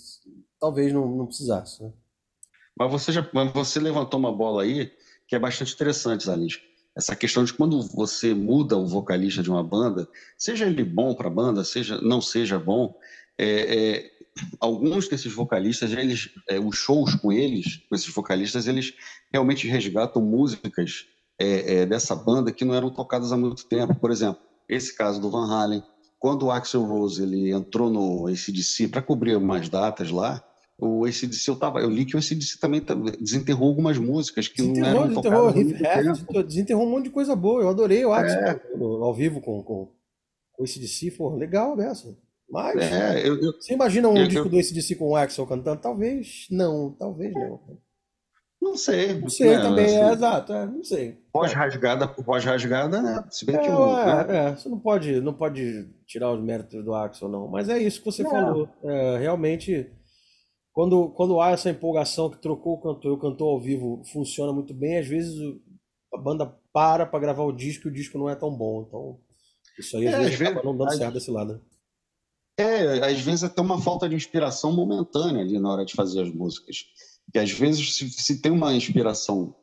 [0.61, 1.83] talvez não, não precisasse.
[1.83, 1.93] né?
[2.77, 4.91] Mas você já mas você levantou uma bola aí
[5.27, 6.61] que é bastante interessante, Zanis.
[6.97, 11.29] Essa questão de quando você muda o vocalista de uma banda, seja ele bom para
[11.29, 12.95] a banda, seja não seja bom,
[13.37, 14.11] é, é,
[14.61, 18.95] alguns desses vocalistas, eles, é, os shows com eles, com esses vocalistas, eles
[19.33, 21.07] realmente resgatam músicas
[21.39, 23.95] é, é, dessa banda que não eram tocadas há muito tempo.
[23.97, 25.83] Por exemplo, esse caso do Van Halen,
[26.25, 30.43] quando o Axel Rose ele entrou no ACDC para cobrir umas datas lá,
[30.79, 32.81] o ACDC eu, tava, eu li que o ACDC também
[33.21, 37.61] desenterrou algumas músicas que não Desenterrou, eram desenterrou tocadas desenterrou um monte de coisa boa.
[37.61, 38.59] Eu adorei o Axel É.
[38.81, 39.93] ao vivo com, com,
[40.55, 41.11] com esse DC.
[41.11, 42.17] Pô, legal dessa.
[42.49, 45.47] Mas É, eu, eu, você imagina um eu- disco eu- do ACDC com o Axel
[45.47, 45.83] cantando?
[45.83, 47.61] Talvez não, talvez não.
[48.65, 49.15] Não sei.
[49.21, 51.19] Não sei né, também, assim, é exato, é, não sei.
[51.33, 53.25] Voz rasgada por voz rasgada, né?
[53.31, 54.27] Se bem É, que o, né?
[54.29, 57.47] é, é, você não pode, não pode tirar os méritos do Axel, não.
[57.49, 58.31] Mas é isso que você Não.
[58.31, 58.69] falou.
[58.83, 59.91] É, realmente,
[60.73, 64.53] quando, quando há essa empolgação que trocou o cantor e o cantor ao vivo funciona
[64.53, 65.35] muito bem, às vezes
[66.13, 68.85] a banda para para gravar o disco e o disco não é tão bom.
[68.89, 69.19] Então,
[69.79, 71.61] isso aí às É, vezes às vezes- acaba não dando certo desse lado.
[72.59, 76.31] É, às vezes até uma falta de inspiração momentânea ali na hora de fazer as
[76.33, 76.85] músicas.
[77.25, 79.55] Porque às vezes, se, se tem uma inspiração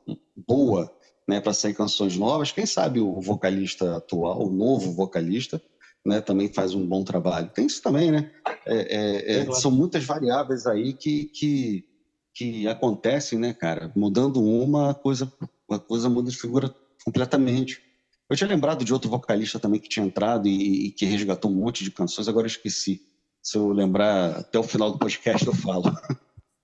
[0.47, 0.91] boa
[1.28, 5.62] né, para sair canções novas, quem sabe o vocalista atual, o novo vocalista,
[6.06, 7.50] né, também faz um bom trabalho.
[7.54, 8.32] Tem isso também, né?
[8.65, 11.86] É, é, é, são muitas variáveis aí que, que,
[12.34, 13.91] que acontecem, né, cara?
[13.95, 15.32] Mudando uma, a coisa,
[15.69, 16.74] a coisa muda de figura
[17.06, 17.82] completamente.
[18.30, 21.56] Eu tinha lembrado de outro vocalista também que tinha entrado e, e que resgatou um
[21.56, 23.02] monte de canções, agora eu esqueci.
[23.41, 25.84] Se eu lembrar até o final do podcast, eu falo.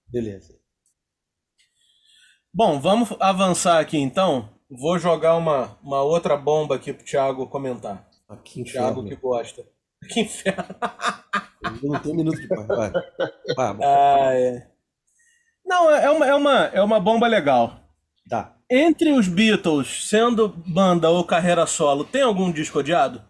[0.08, 0.57] Beleza.
[2.58, 4.50] Bom, vamos avançar aqui então.
[4.68, 8.10] Vou jogar uma, uma outra bomba aqui pro Thiago comentar.
[8.28, 9.10] Aqui Thiago inferno.
[9.10, 9.64] que gosta.
[10.10, 10.76] Que inferno.
[11.84, 12.66] Eu não tenho um minuto de paz.
[12.66, 12.92] Vai.
[13.56, 14.68] Vai, Ah, é.
[15.64, 17.80] Não, é uma, é, uma, é uma bomba legal.
[18.28, 18.58] Tá.
[18.68, 23.24] Entre os Beatles, sendo banda ou carreira solo, tem algum disco odiado?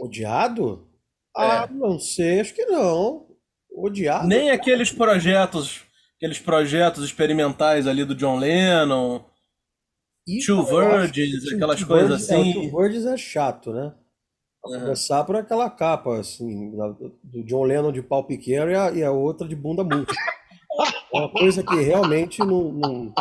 [0.00, 0.88] Odiado?
[1.36, 1.40] É.
[1.40, 3.28] Ah, não sei, acho que não.
[3.70, 4.26] Odiado?
[4.26, 5.83] Nem aqueles projetos,
[6.24, 9.22] aqueles projetos experimentais ali do John Lennon,
[10.26, 12.52] Isso Two Virgins, que aquelas Two coisas é, o assim.
[12.70, 13.94] Two Virgins é chato, né?
[14.66, 14.78] É.
[14.80, 16.70] começar por aquela capa, assim,
[17.22, 20.06] do John Lennon de pau pequeno e a, e a outra de bunda murcha.
[21.14, 23.14] É uma coisa que realmente não, não-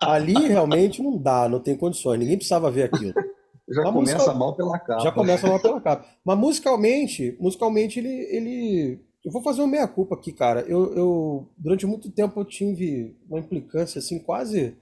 [0.00, 2.18] Ali realmente não dá, não tem condições.
[2.18, 3.12] Ninguém precisava ver aquilo.
[3.68, 5.00] Já começa música- mal pela capa.
[5.02, 6.06] Já começa lá pela capa.
[6.24, 9.00] Mas musicalmente, musicalmente ele, ele...
[9.28, 10.62] Eu vou fazer uma meia-culpa aqui, cara.
[10.62, 14.74] Eu, eu, durante muito tempo eu tive uma implicância, assim, quase,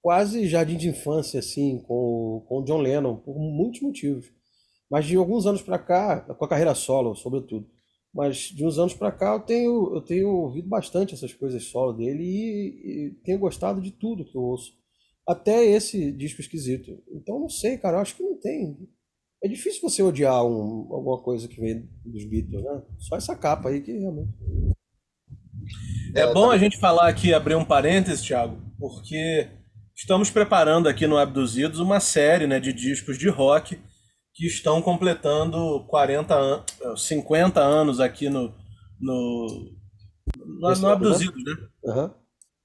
[0.00, 4.32] quase jardim de infância, assim, com, com o John Lennon, por muitos motivos.
[4.90, 7.64] Mas de alguns anos pra cá, com a carreira solo, sobretudo.
[8.12, 11.92] Mas de uns anos pra cá eu tenho, eu tenho ouvido bastante essas coisas solo
[11.92, 14.72] dele e, e tenho gostado de tudo que eu ouço.
[15.24, 17.00] Até esse disco esquisito.
[17.12, 18.76] Então não sei, cara, eu acho que não tem.
[19.42, 22.82] É difícil você odiar um- alguma coisa que vem dos Beatles, né?
[22.98, 24.32] Só essa capa aí que realmente.
[26.14, 29.48] É bom a gente falar aqui, abrir um parênteses, Thiago, porque
[29.94, 33.80] estamos preparando aqui no Abduzidos uma série né, de discos de rock
[34.34, 36.64] que estão completando 40 anos,
[37.06, 38.54] 50 anos aqui no,
[39.00, 39.72] no,
[40.38, 40.92] no, no né?
[40.92, 41.52] Abduzidos, né?
[41.86, 42.14] Aham.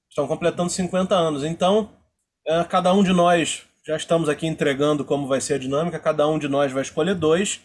[0.10, 1.44] Estão completando 50 anos.
[1.44, 1.92] Então,
[2.48, 6.28] é, cada um de nós, já estamos aqui entregando como vai ser a dinâmica, cada
[6.28, 7.62] um de nós vai escolher dois.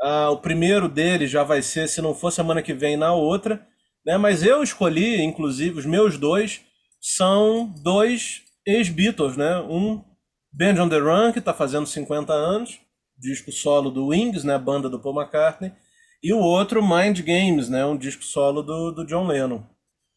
[0.00, 3.66] Ah, o primeiro deles já vai ser, se não for semana que vem, na outra.
[4.04, 4.16] Né?
[4.16, 6.60] Mas eu escolhi, inclusive, os meus dois
[7.00, 9.58] são dois ex-Beatles, né?
[9.62, 10.04] Um,
[10.52, 12.78] Band on the Run, que está fazendo 50 anos,
[13.18, 14.56] disco solo do Wings, né?
[14.56, 15.72] Banda do Paul McCartney.
[16.22, 17.84] E o outro, Mind Games, né?
[17.84, 19.64] Um disco solo do, do John Lennon.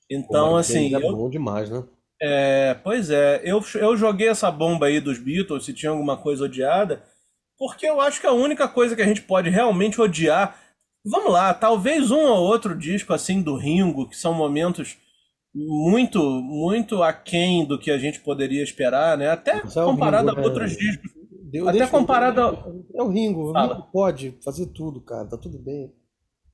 [0.10, 1.84] Então, Pô, assim, é eu, bom demais, né?
[2.22, 6.45] É, pois é, eu, eu joguei essa bomba aí dos Beatles, se tinha alguma coisa
[6.45, 7.03] odiada,
[7.57, 10.57] porque eu acho que a única coisa que a gente pode realmente odiar,
[11.05, 14.97] vamos lá, talvez um ou outro disco assim do Ringo, que são momentos
[15.53, 19.30] muito, muito aquém do que a gente poderia esperar, né?
[19.30, 20.78] Até é comparado Ringo, a outros né?
[20.78, 21.11] discos.
[21.51, 22.65] Deu- Até comparado a-
[22.95, 23.53] É o Ringo, o.
[23.53, 25.91] Ringo pode fazer tudo, cara, tá tudo bem.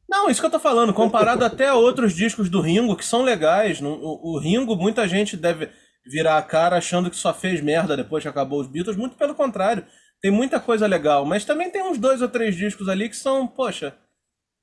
[0.08, 3.24] Não, isso que eu tô falando, comparado até a outros discos do Ringo, que são
[3.24, 3.82] legais.
[3.82, 5.70] O, o Ringo, muita gente deve
[6.06, 8.98] virar a cara achando que só fez merda depois que acabou os Beatles.
[8.98, 9.86] Muito pelo contrário.
[10.22, 11.26] Tem muita coisa legal.
[11.26, 13.96] Mas também tem uns dois ou três discos ali que são, poxa,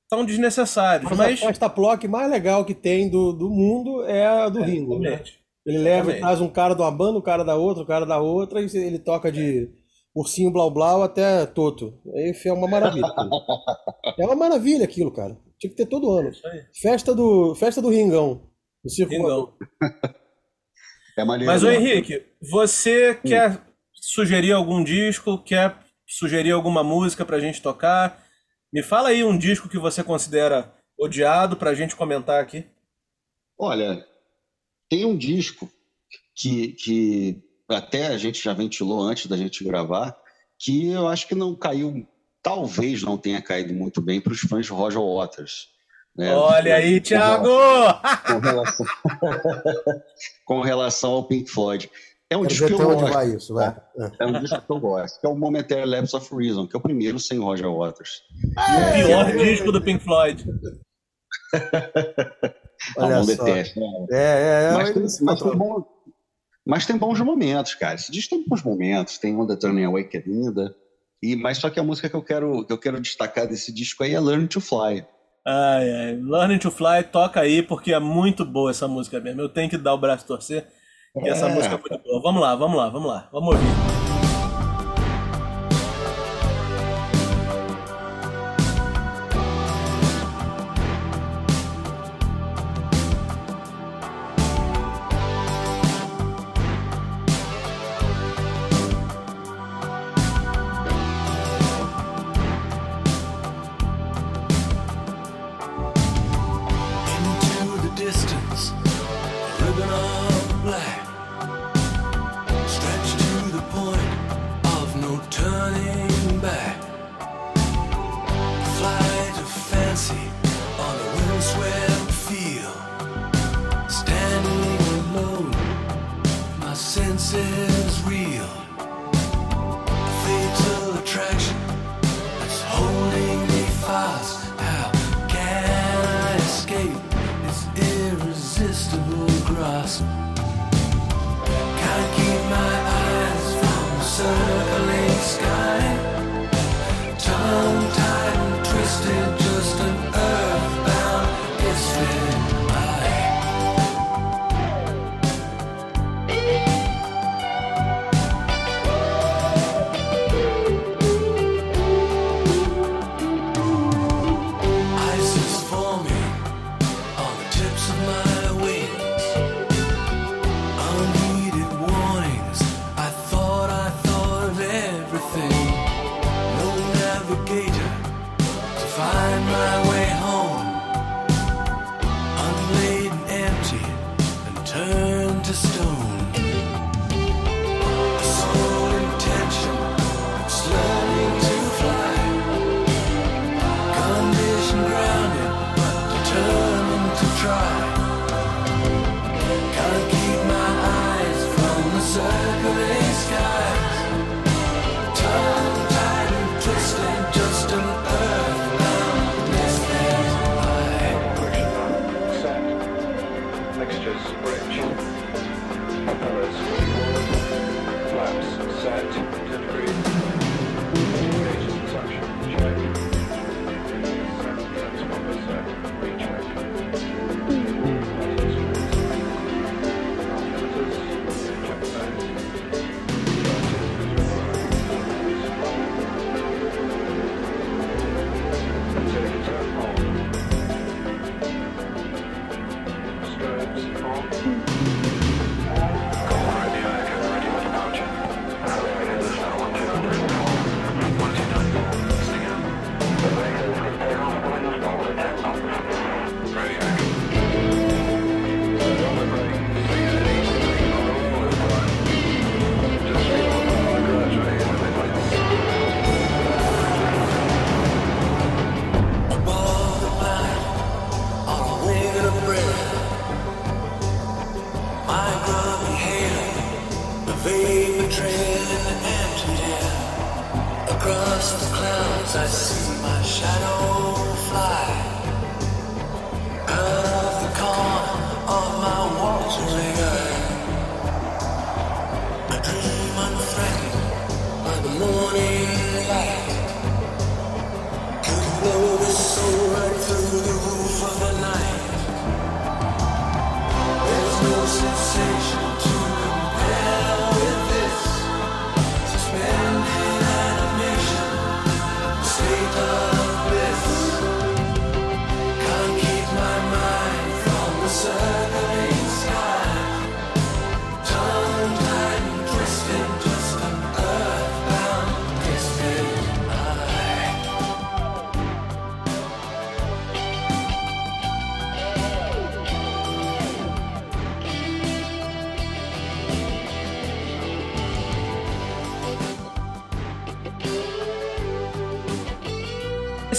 [0.09, 1.09] tão desnecessários.
[1.09, 1.43] Mas, Mas.
[1.43, 5.21] a festa Plock mais legal que tem do, do mundo é a do Ringo, né?
[5.65, 8.05] Ele leva e traz um cara de uma banda, um cara da outra, um cara
[8.05, 9.69] da outra, e ele toca de
[10.15, 11.99] ursinho blau blau até Toto.
[12.15, 13.13] Aí é uma maravilha.
[13.13, 13.29] cara.
[14.19, 15.35] É uma maravilha aquilo, cara.
[15.59, 16.31] Tinha que ter todo ano.
[16.45, 16.65] Aí.
[16.81, 18.49] Festa do, festa do Ringão.
[18.83, 19.53] Do Circo Ringão.
[21.15, 21.51] É maneiro.
[21.51, 21.75] Mas, ô né?
[21.75, 23.61] Henrique, você quer
[23.93, 25.37] sugerir algum disco?
[25.43, 28.23] Quer sugerir alguma música pra gente tocar?
[28.71, 32.65] Me fala aí um disco que você considera odiado pra gente comentar aqui.
[33.59, 34.03] Olha,
[34.89, 35.69] tem um disco
[36.35, 40.15] que, que até a gente já ventilou antes da gente gravar,
[40.59, 42.05] que eu acho que não caiu,
[42.41, 45.67] talvez não tenha caído muito bem para os fãs de Roger Waters.
[46.15, 46.33] né?
[46.35, 47.49] Olha aí, Thiago!
[48.27, 48.85] Com relação,
[50.45, 51.89] com relação ao Pink Floyd.
[52.29, 53.13] É um disco que eu gosto.
[53.13, 53.67] vai isso, vai.
[53.97, 54.11] É.
[54.21, 56.79] É um disco que eu gosto, que é o Momentary Lapse of Reason, que é
[56.79, 58.21] o primeiro sem Roger Waters.
[58.57, 60.43] O pior disco do Pink Floyd.
[62.97, 63.43] Olha Não só.
[63.43, 63.87] detesto, né?
[64.11, 64.71] É, é, é.
[64.73, 65.55] Mas, mas, controla.
[65.55, 65.92] bom-
[66.65, 67.95] mas tem bons momentos, cara.
[67.95, 69.17] Esse disco tem bons momentos.
[69.17, 70.75] Tem Onda Turning Away, que é linda.
[71.21, 74.03] E, mas só que a música que eu quero, que eu quero destacar desse disco
[74.03, 75.05] aí é Learn to Fly.
[75.45, 76.15] Ai, ai.
[76.21, 79.41] Learning to Fly, toca aí, porque é muito boa essa música mesmo.
[79.41, 80.67] Eu tenho que dar o braço a torcer,
[81.23, 81.53] essa É.
[81.53, 82.21] música é muito boa.
[82.21, 83.29] Vamos lá, vamos lá, vamos lá.
[83.31, 83.92] Vamos ouvir.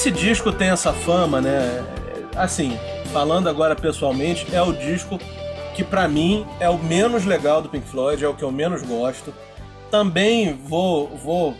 [0.04, 1.82] Esse disco tem essa fama, né?
[2.36, 2.76] Assim,
[3.10, 5.18] falando agora pessoalmente, é o disco
[5.74, 8.82] que pra mim é o menos legal do Pink Floyd, é o que eu menos
[8.82, 9.34] gosto.
[9.90, 11.56] Também vou, vou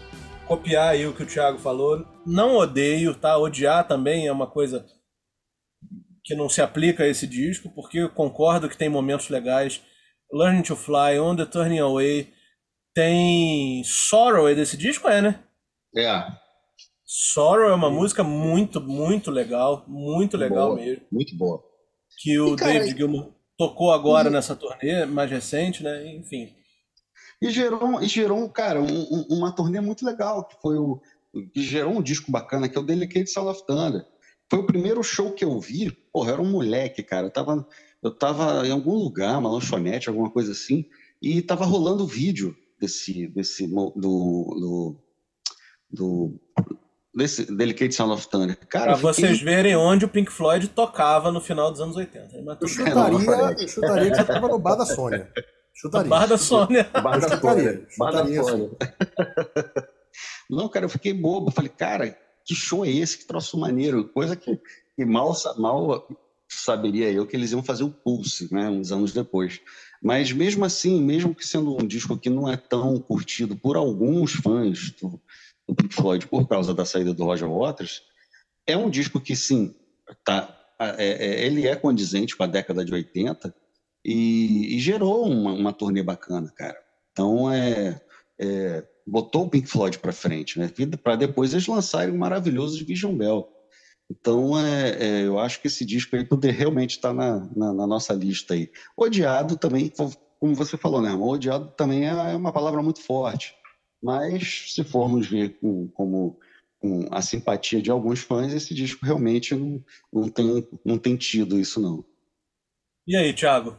[0.47, 2.07] copiar aí o que o Thiago falou.
[2.26, 3.34] Não odeio, tá?
[3.38, 4.84] Odiar também é uma coisa
[6.22, 9.80] que não se aplica a esse disco, porque eu concordo que tem momentos legais.
[10.30, 12.30] Learning to Fly, On the Turning Away,
[12.92, 15.42] tem Sorrow é desse disco, é, né?
[15.97, 16.43] É,
[17.05, 21.02] Sorrow é uma música muito, muito legal, muito legal boa, mesmo.
[21.12, 21.62] muito boa.
[22.18, 26.14] Que o E, cara, David Gilmour tocou agora e- nessa turnê mais recente, né?
[26.16, 26.55] Enfim.
[27.42, 31.00] E gerou, e gerou cara, um- um- uma turnê muito legal, que foi o.
[31.52, 34.07] que gerou um disco bacana, que é o Delicate Sound of Thunder.
[34.48, 37.26] Foi o primeiro show que eu vi, porra, eu era um moleque, cara.
[37.26, 37.66] Eu tava,
[38.02, 40.84] eu tava em algum lugar, uma lanchonete, alguma coisa assim,
[41.20, 44.96] e tava rolando o vídeo desse, desse do, do,
[45.90, 46.40] do
[47.15, 48.57] desse Delicate Sound of Thunder.
[48.69, 52.43] Cara, Pra fiquei- vocês verem onde o Pink Floyd tocava no final dos anos 80.
[52.45, 53.19] Mas Eu chutaria,
[53.62, 55.31] eu chutaria que você tava no bar da Sônia.
[55.75, 56.09] Chutaria.
[56.09, 56.89] Barra da Sônia.
[57.03, 58.71] Bar da Sônia, Bar da Sônia.
[60.49, 61.49] Não, cara, eu fiquei bobo.
[61.49, 63.19] Eu falei, cara, que show é esse?
[63.19, 64.09] Que troço maneiro.
[64.09, 64.59] Coisa que,
[64.97, 66.07] que mal, mal
[66.49, 69.61] saberia eu que eles iam fazer o Pulse, né, uns anos depois.
[70.03, 74.33] Mas mesmo assim, mesmo que sendo um disco que não é tão curtido por alguns
[74.35, 75.19] fãs do,
[75.69, 78.03] do Pink Floyd por causa da saída do Roger Waters,
[78.67, 79.75] é um disco que, sim,
[80.25, 83.55] tá, é- é- ele é condizente com a década de 80
[84.05, 86.79] e, e gerou uma, uma turnê bacana, cara.
[87.12, 88.01] Então, é,
[88.39, 90.71] é, botou o Pink Floyd para frente, né?
[91.03, 93.49] Para depois eles lançarem o maravilhoso Vision Bell.
[94.11, 97.87] Então, é, é, eu acho que esse disco aí poder realmente estar na, na, na
[97.87, 98.71] nossa lista aí.
[98.97, 99.91] Odiado também,
[100.39, 101.29] como você falou, né, irmão?
[101.29, 103.55] Odiado também é, é uma palavra muito forte.
[104.05, 106.38] Mas, se formos ver com, como
[106.78, 109.82] com a simpatia de alguns fãs, esse disco realmente não,
[110.12, 112.05] não, tem, não tem tido isso, não.
[113.07, 113.78] E aí, Thiago?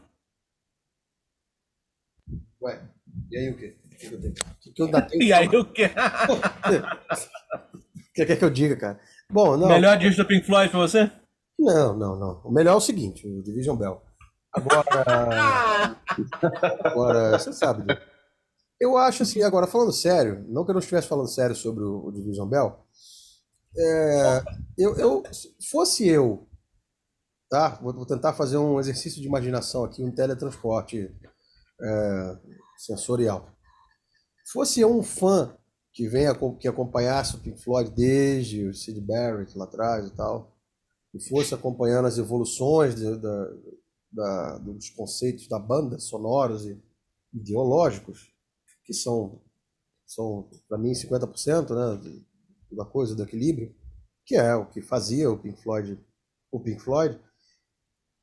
[2.60, 2.82] Ué,
[3.30, 3.76] e aí o quê?
[3.86, 5.22] O que que eu tenho?
[5.22, 5.92] E aí, o quê?
[7.94, 9.00] O que quer que eu diga, cara?
[9.30, 9.68] Bom, não.
[9.68, 11.12] Melhor disco do Pink Floyd pra você?
[11.60, 12.42] Não, não, não.
[12.46, 14.02] O melhor é o seguinte, o Division Bell.
[14.54, 15.98] Agora,
[16.86, 17.86] agora, você sabe.
[17.86, 18.00] né?
[18.80, 22.12] Eu acho assim, agora falando sério, não que eu não estivesse falando sério sobre o,
[22.12, 22.78] Division Bell,
[23.78, 24.44] é,
[24.78, 26.48] eu, eu, se fosse eu,
[27.50, 27.70] tá?
[27.82, 31.10] Vou, vou tentar fazer um exercício de imaginação aqui, um teletransporte
[31.82, 32.38] é,
[32.78, 33.50] sensorial.
[34.52, 35.58] Fosse eu um fã
[35.94, 36.28] que vem
[36.60, 40.56] que acompanhasse o Pink Floyd desde o Sid Barrett lá atrás e tal,
[41.14, 43.48] e fosse acompanhando as evoluções de- da,
[44.12, 46.82] da- dos conceitos da banda, sonoros e
[47.34, 48.32] ideológicos,
[48.86, 49.42] que são,
[50.06, 52.22] são para mim, 50% né,
[52.72, 53.76] da coisa, do equilíbrio,
[54.26, 56.00] que é o que fazia o Pink Floyd
[56.56, 57.20] o Pink Floyd,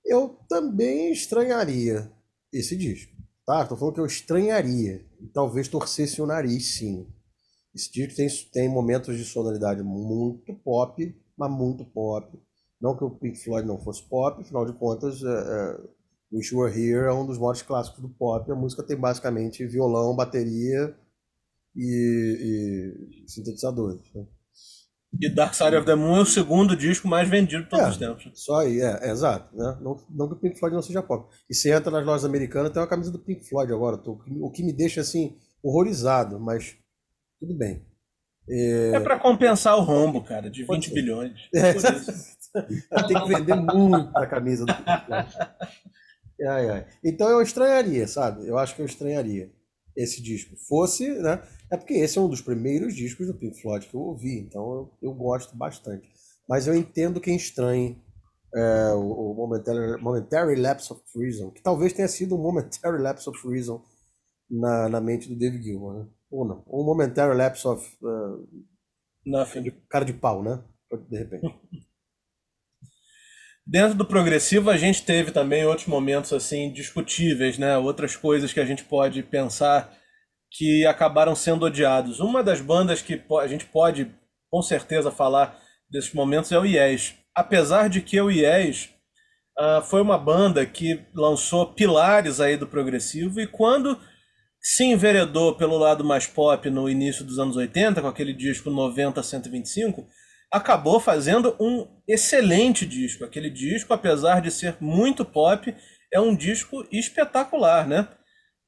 [0.05, 2.11] eu também estranharia
[2.53, 3.13] esse disco.
[3.47, 3.63] Tá?
[3.63, 5.07] Estou falando que eu estranharia.
[5.21, 7.07] E talvez torcesse o nariz, sim.
[7.75, 12.39] Esse disco tem, tem momentos de sonoridade muito pop, mas muito pop.
[12.81, 15.81] Não que o Pink Floyd não fosse pop, afinal de contas, é, é,
[16.33, 18.51] Wish You Were Here é um dos maiores clássicos do pop.
[18.51, 20.95] A música tem basicamente violão, bateria
[21.77, 24.01] e, e sintetizadores.
[24.15, 24.25] né?
[25.21, 27.89] E Dark Side of the Moon é o segundo disco mais vendido de todos É.
[27.91, 28.31] os tempos.
[28.35, 29.55] Só aí, é, é exato.
[29.55, 29.79] Né?
[29.83, 31.29] Não, não que o Pink Floyd não seja pop.
[31.51, 34.51] E você entra nas lojas americanas, tem uma camisa do Pink Floyd agora, tô- o
[34.51, 36.75] que me deixa assim, horrorizado, mas
[37.39, 37.85] tudo bem.
[38.49, 40.95] É pra compensar o rombo, cara, de 20 ser.
[40.95, 41.33] bilhões.
[41.55, 41.75] É.
[43.07, 45.29] Tem que vender muito a camisa do Pink Floyd.
[46.49, 46.87] Ai, ai.
[47.05, 48.47] Então eu estranharia, sabe?
[48.47, 49.51] Eu acho que eu estranharia
[49.97, 50.57] esse disco.
[50.69, 51.43] Fosse, né?
[51.71, 54.63] É porque esse é um dos primeiros discos do Pink Floyd que eu ouvi, então
[54.73, 56.09] eu, eu gosto bastante.
[56.49, 58.03] Mas eu entendo quem estranhe
[58.55, 63.29] é, o, o momentary, momentary Lapse of Reason, que talvez tenha sido um Momentary Lapse
[63.29, 63.83] of Reason
[64.51, 66.07] na, na mente do David Gilmour, né?
[66.31, 66.63] Ou não.
[66.67, 68.47] Ou um Momentary Lapse of uh,
[69.25, 69.71] Nothing.
[69.89, 70.63] cara de pau, né?
[71.09, 71.47] De repente.
[73.67, 77.77] Dentro do progressivo, a gente teve também outros momentos assim discutíveis, né?
[77.79, 79.97] Outras coisas que a gente pode pensar
[80.51, 82.21] que acabaram sendo odiados.
[82.21, 84.13] Uma das bandas que a gente pode
[84.51, 85.59] com certeza falar
[85.91, 87.15] desses momentos é o Yes.
[87.35, 88.91] Apesar de que o Yes
[89.57, 93.99] ah, foi uma banda que lançou pilares aí do progressivo e quando
[94.61, 100.07] se enveredou pelo lado mais pop no início dos anos 80, com aquele disco 90-125,
[100.53, 103.25] acabou fazendo um excelente disco.
[103.25, 105.75] Aquele disco, apesar de ser muito pop,
[106.13, 108.07] é um disco espetacular, né?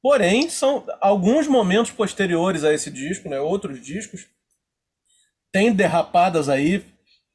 [0.02, 3.38] Porém, são alguns momentos posteriores a esse disco, né?
[3.40, 4.26] Outros discos
[5.52, 6.84] têm derrapadas aí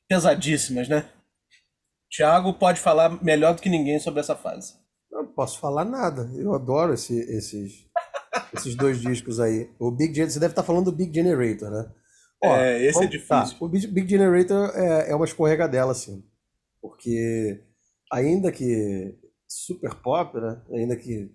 [0.07, 1.07] pesadíssimas, né?
[2.15, 4.73] Thiago pode falar melhor do que ninguém sobre essa fase.
[5.11, 6.29] Não posso falar nada.
[6.35, 7.85] Eu adoro esse- esses,
[8.53, 9.69] esses dois discos aí.
[9.79, 11.91] O Big Gen- você deve estar falando do Big Generator, né?
[12.43, 13.65] É, esse é vamos- tá, difícil.
[13.65, 16.23] o Big, Big Generator é, é uma escorregadela, assim.
[16.81, 17.63] Porque
[18.11, 19.17] ainda que
[19.47, 20.61] super pop, né?
[20.73, 21.31] Ainda que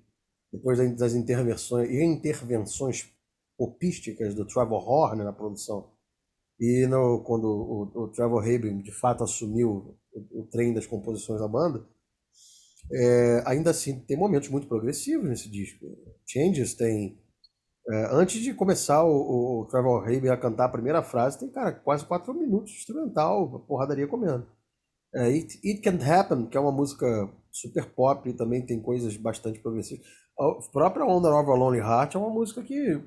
[0.52, 3.12] depois da- das intervenções, intervenções
[3.58, 5.92] popísticas do Trevor Horn na produção,
[6.58, 11.40] e no, quando o, o Trevor Rabin de fato assumiu o, o trem das composições
[11.40, 11.84] da banda,
[12.92, 15.86] é, ainda assim tem momentos muito progressivos nesse disco.
[16.26, 17.18] Changes tem.
[17.90, 21.72] É, antes de começar o, o- Trevor Rabin a cantar a primeira frase, tem, cara,
[21.72, 24.46] quase quatro minutos de instrumental, porradaria comendo.
[25.14, 27.06] É, It, It Can't Happen, que é uma música
[27.52, 30.04] super pop e também tem coisas bastante progressivas.
[30.38, 33.00] A própria of a Lonely Heart é uma música que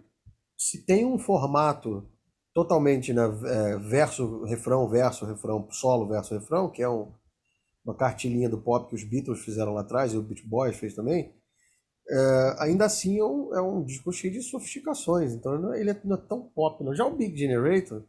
[0.58, 2.08] se tem um formato
[2.54, 7.12] totalmente né, é, verso, refrão, verso, refrão, solo, verso, refrão, que é um-
[7.86, 10.94] uma cartilhinha do pop que os Beatles fizeram lá atrás e o Beach Boys fez
[10.96, 11.34] também,
[12.10, 16.16] é, ainda assim é um, é um disco cheio de sofisticações, então é- ele não
[16.16, 16.84] é tão pop.
[16.84, 16.96] Não.
[16.96, 18.04] Já o Big Generator,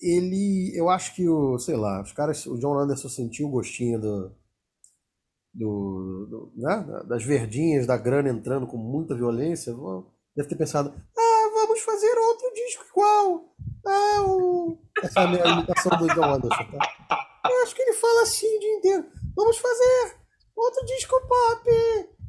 [0.00, 4.00] ele, eu acho que o, sei lá, os caras, o John Anderson sentiu o gostinho
[4.00, 4.32] do,
[5.52, 9.74] do, do- né, das verdinhas, da grana entrando com muita violência,
[10.36, 13.54] deve ter pensado, ah, vamos fazer outro disco igual.
[13.86, 14.78] Ah, o...
[15.02, 17.40] Essa é a minha imitação do John Anderson, tá?
[17.48, 19.04] Eu acho que ele fala assim o dia inteiro.
[19.34, 20.16] Vamos fazer
[20.54, 21.70] outro disco pop.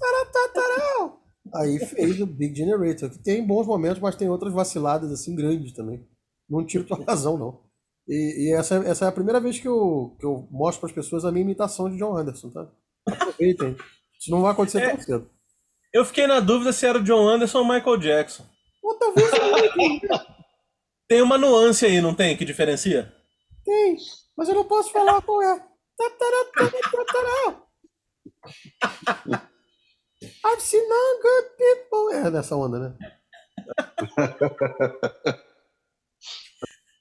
[0.01, 1.21] Taratatarau.
[1.55, 5.73] Aí fez o Big Generator, que tem bons momentos, mas tem outras vaciladas assim grandes
[5.73, 6.07] também.
[6.49, 7.61] Não tiro tua razão, não.
[8.07, 10.95] E, e essa, essa é a primeira vez que eu, que eu mostro para as
[10.95, 12.67] pessoas a minha imitação de John Anderson, tá?
[13.07, 13.75] Aproveitem.
[14.19, 14.89] Isso não vai acontecer É.
[14.91, 15.29] tão cedo.
[15.93, 18.45] Eu fiquei na dúvida se era o John Anderson ou o Michael Jackson.
[18.83, 20.19] Ou talvez não
[21.07, 22.35] Tem uma nuance aí, não tem?
[22.37, 23.13] Que diferencia?
[23.65, 23.95] tem,
[24.37, 25.63] mas eu não posso falar qual é.
[30.23, 32.13] I've seen good people.
[32.13, 32.93] É nessa onda, né?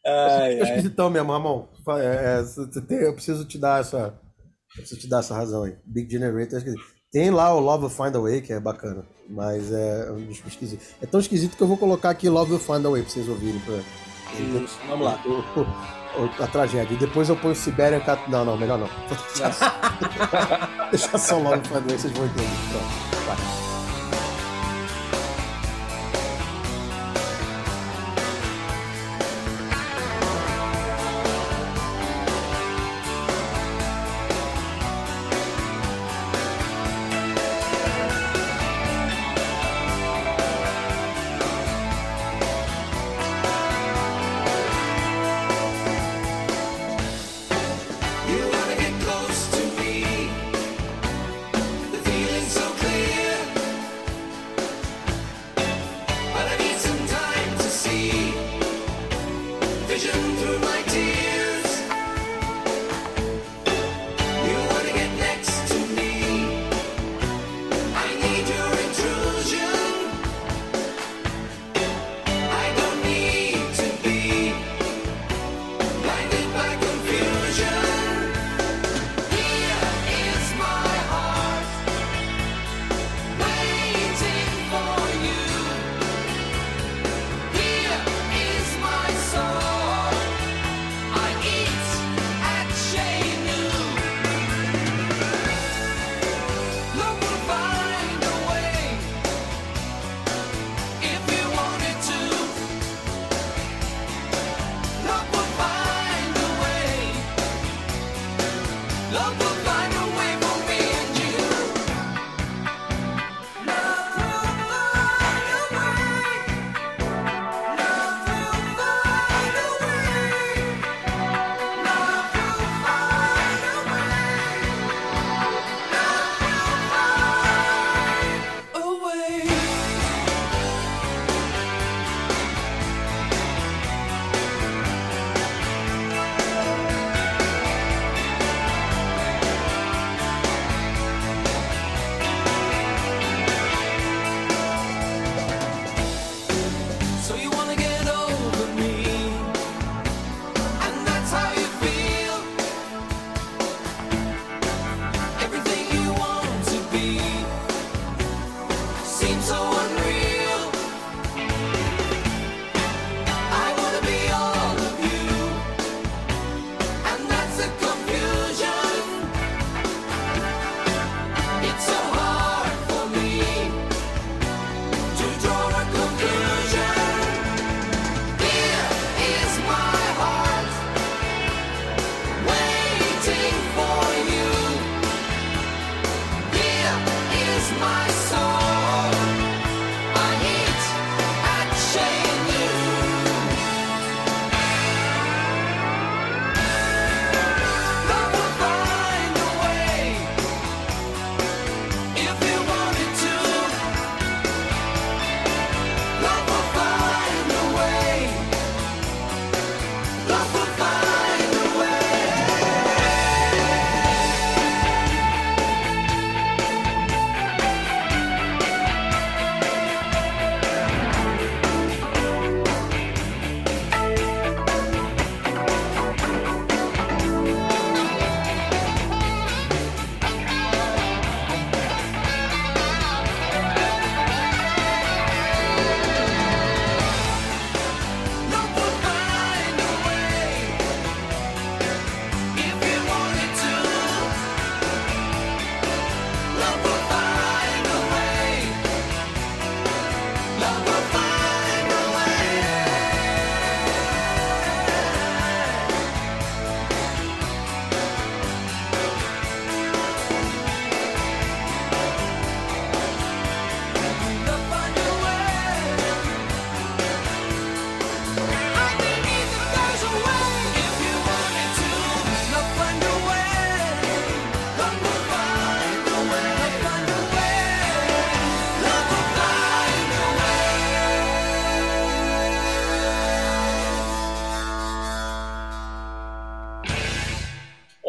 [0.06, 0.70] Ai, Fica ai.
[0.70, 1.68] esquisitão mesmo, Ramon.
[1.98, 4.18] É, é, eu preciso te dar essa.
[4.74, 5.76] Preciso te dar essa razão aí.
[5.84, 6.82] Big Generator é esquisito.
[7.12, 9.04] Tem lá o Love Will Find a Way, que é bacana.
[9.28, 10.82] Mas é um disco esquisito.
[11.02, 13.28] É tão esquisito que eu vou colocar aqui Love Will Find a Way pra vocês
[13.28, 13.60] ouvirem.
[13.60, 13.74] Pra...
[14.88, 15.20] Vamos lá.
[16.38, 16.94] A tragédia.
[16.94, 18.22] E depois eu ponho Siberian Cat.
[18.28, 18.88] Não, não, melhor não.
[20.90, 22.48] Deixar só Love Will Find a Way, vocês vão entender.
[22.70, 22.86] Pronto,
[23.26, 23.69] vai.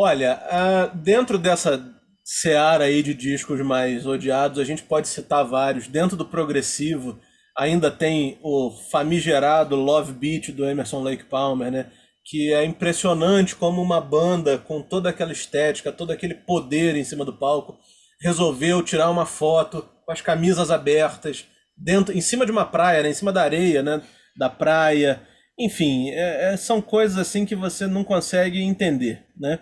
[0.03, 1.79] Olha, ah, dentro dessa
[2.23, 5.87] seara aí de discos mais odiados, a gente pode citar vários.
[5.87, 7.19] Dentro do progressivo,
[7.55, 11.91] ainda tem o famigerado Love Beat do Emerson Lake Palmer, né?
[12.25, 17.23] Que é impressionante como uma banda com toda aquela estética, todo aquele poder em cima
[17.23, 17.77] do palco,
[18.19, 21.45] resolveu tirar uma foto com as camisas abertas,
[21.77, 23.09] dentro, em cima de uma praia, né?
[23.09, 24.01] Em cima da areia, né?
[24.35, 25.21] Da praia.
[25.59, 29.59] Enfim, é- é- são coisas assim que você não consegue entender, né?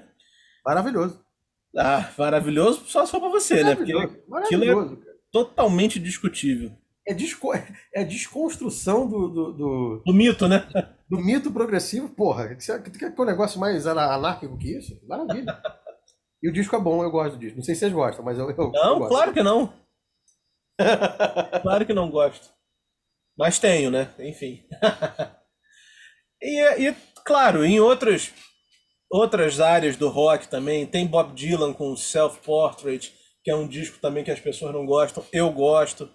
[0.66, 1.24] Maravilhoso.
[1.78, 3.76] Ah, maravilhoso só só pra você, né?
[3.76, 4.46] Porque Maravilhoso.
[4.46, 5.18] aquilo é cara.
[5.32, 6.72] totalmente discutível.
[7.08, 7.52] É, desco...
[7.94, 10.68] é desconstrução do, do, do, O mito, né?
[11.10, 12.10] do mito progressivo.
[12.10, 15.00] Porra, você quer que é um negócio mais anárquico que isso?
[15.08, 15.60] Maravilha.
[16.42, 17.58] E o disco é bom, eu gosto do disco.
[17.58, 19.10] Não sei se vocês gostam, mas eu, eu, eu Não, gosto.
[19.10, 19.74] claro que não.
[21.62, 22.50] Claro que não gosto.
[23.38, 24.14] Mas tenho, né?
[24.20, 24.64] Enfim.
[26.42, 26.96] E, e,
[27.26, 28.34] claro, em outras,
[29.10, 33.12] outras áreas do rock também, tem Bob Dylan com Self Portrait,
[33.44, 36.10] que é um disco também que as pessoas não gostam, eu gosto.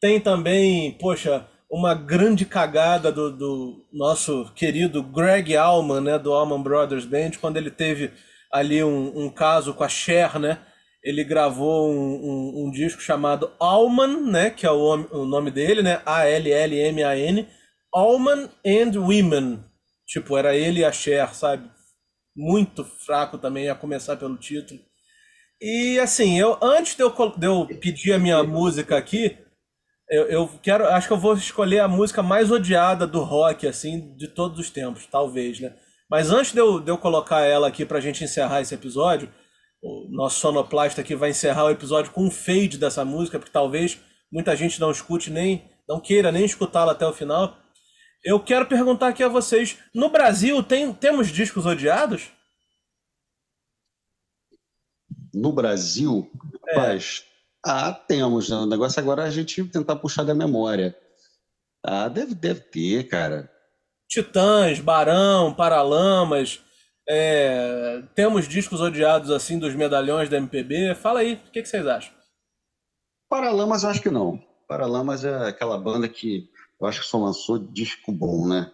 [0.00, 6.62] Tem também, poxa, uma grande cagada do, do nosso querido Greg Allman, né, do Allman
[6.62, 8.10] Brothers Band, quando ele teve
[8.52, 10.58] ali um, um caso com a Cher, né?
[11.02, 15.82] Ele gravou um, um, um disco chamado Allman, né, que é o, o nome dele,
[15.82, 17.48] né, A-L-L-M-A-N,
[17.94, 19.64] Allman and Women.
[20.06, 21.70] Tipo, era ele e a Cher, sabe?
[22.40, 24.80] Muito fraco também, a começar pelo título.
[25.60, 29.36] E assim, eu antes de eu, de eu pedir a minha música aqui,
[30.08, 34.16] eu, eu quero, acho que eu vou escolher a música mais odiada do rock, assim,
[34.16, 35.74] de todos os tempos, talvez, né?
[36.10, 39.30] Mas antes de eu, de eu colocar ela aqui pra gente encerrar esse episódio,
[39.82, 44.00] o nosso sonoplasta aqui vai encerrar o episódio com um fade dessa música, porque talvez
[44.32, 47.56] muita gente não escute nem, não queira nem escutá-la até o final.
[48.22, 52.30] Eu quero perguntar aqui a vocês, no Brasil tem, temos discos odiados?
[55.32, 56.30] No Brasil,
[56.68, 56.74] É.
[56.74, 57.24] rapaz,
[57.64, 58.48] ah, temos.
[58.50, 58.56] Né?
[58.56, 60.96] O negócio agora é a gente tentar puxar da memória.
[61.82, 63.50] Ah, deve, deve ter, cara.
[64.08, 66.60] Titãs, Barão, Paralamas,
[67.08, 70.94] é, temos discos odiados assim dos medalhões da MPB.
[70.96, 72.12] Fala aí, o que, que vocês acham?
[73.28, 74.38] Paralamas, eu acho que não.
[74.68, 76.50] Paralamas é aquela banda que
[76.80, 78.72] eu acho que só lançou disco bom, né?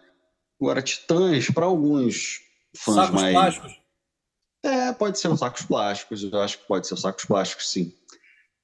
[0.59, 2.39] Agora, Titãs, para alguns
[2.75, 3.33] fãs Sacos mais.
[3.33, 3.81] plásticos?
[4.63, 7.93] É, pode ser os sacos plásticos, eu acho que pode ser os sacos plásticos, sim.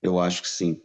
[0.01, 0.81] Eu acho que sim.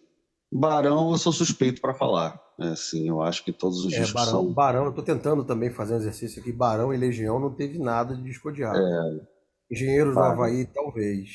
[0.52, 2.40] Barão, eu sou suspeito para falar.
[2.60, 4.52] É, sim, eu acho que todos os É, discos Barão, são.
[4.52, 6.52] Barão, eu tô tentando também fazer um exercício aqui.
[6.52, 8.78] Barão e Legião não teve nada de disco odiado.
[9.70, 10.32] Engenheiros do Para.
[10.32, 11.30] Havaí, talvez.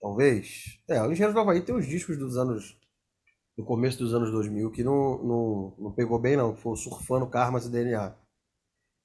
[0.00, 0.78] Talvez.
[0.88, 2.76] É, o Engenheiros do Havaí tem os discos dos anos.
[3.56, 6.56] Do começo dos anos 2000 que não, não, não pegou bem, não.
[6.56, 8.14] Foi Surfando Karmas e DNA.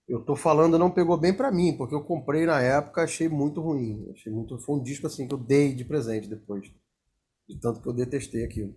[0.08, 3.62] Eu tô falando não pegou bem pra mim, porque eu comprei na época, achei muito
[3.62, 4.10] ruim.
[4.12, 6.70] Achei muito, foi um disco assim que eu dei de presente depois.
[7.47, 8.76] De tanto que eu detestei aquilo.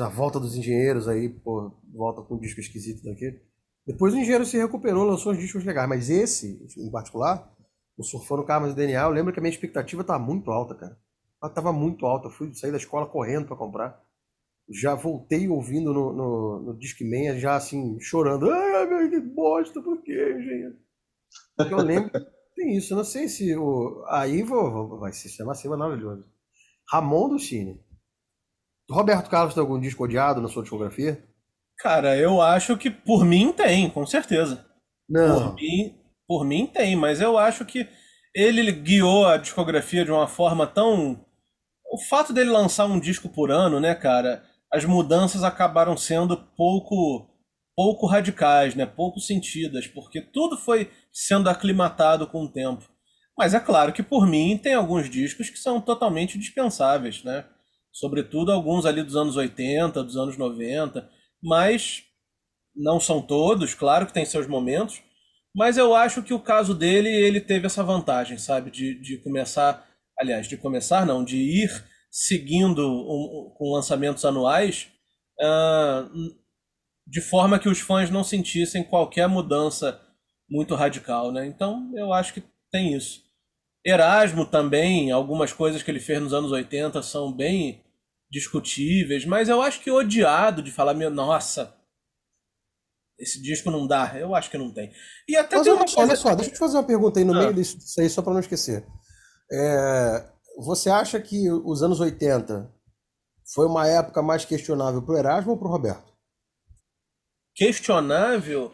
[0.00, 3.40] A volta dos engenheiros aí, pô, volta com um disco esquisito daquele.
[3.86, 7.54] Depois o engenheiro se recuperou, lançou uns discos legais, mas esse, em particular,
[7.96, 10.98] o Surfando Karmas e DNA, eu lembro que a minha expectativa tava muito alta, cara.
[11.42, 12.28] Ela tava muito alta.
[12.28, 14.02] Eu fui sair da escola correndo pra comprar.
[14.70, 18.50] Já voltei ouvindo no, no, no Discman, já assim, chorando.
[18.50, 20.76] Ai, meu, que bosta, por quê, engenheiro?
[21.56, 22.10] Porque eu lembro
[22.54, 22.94] tem isso.
[22.94, 24.04] Não sei se o.
[24.08, 26.24] Aí vou, vai se chamar assim, maravilhoso.
[26.90, 27.80] Ramon do Cine.
[28.90, 31.22] Roberto Carlos tem algum disco odiado na sua discografia?
[31.78, 34.56] Cara, eu acho que por mim tem, com certeza.
[35.08, 35.54] Por Não.
[35.54, 35.98] mim,
[36.28, 37.88] por mim tem, mas eu acho que
[38.34, 41.24] ele guiou a discografia de uma forma tão.
[41.90, 44.44] O fato dele lançar um disco por ano, né, cara?
[44.74, 47.30] As mudanças acabaram sendo pouco
[47.76, 48.84] pouco radicais, né?
[48.84, 52.84] Pouco sentidas, porque tudo foi sendo aclimatado com o tempo.
[53.38, 57.44] Mas é claro que por mim tem alguns discos que são totalmente dispensáveis, né?
[57.92, 61.08] Sobretudo alguns ali dos anos 80, dos anos 90,
[61.40, 62.02] mas
[62.74, 65.00] não são todos, claro que tem seus momentos,
[65.54, 68.72] mas eu acho que o caso dele, ele teve essa vantagem, sabe?
[68.72, 71.70] De, de começar, aliás, de começar não, de ir
[72.16, 74.86] seguindo um- com lançamentos anuais,
[75.40, 76.08] ah,
[77.06, 80.00] de forma que os fãs não sentissem qualquer mudança
[80.48, 81.44] muito radical, né?
[81.44, 83.20] Então, eu acho que tem isso.
[83.84, 87.82] Erasmo também, algumas coisas que ele fez nos anos 80 são bem
[88.30, 91.74] discutíveis, mas eu acho que odiado de falar, meu, nossa,
[93.18, 94.16] esse disco não dá.
[94.18, 94.90] Eu acho que não tem.
[95.28, 96.16] E até Mas tem olha uma olha coisa.
[96.22, 97.38] só, deixa eu te fazer uma pergunta aí no Ah.
[97.40, 98.86] meio disso disso aí, só para não esquecer.
[99.52, 102.72] É, você acha que os anos 80
[103.54, 106.12] foi uma época mais questionável pro Erasmo ou pro Roberto?
[107.54, 108.72] questionável.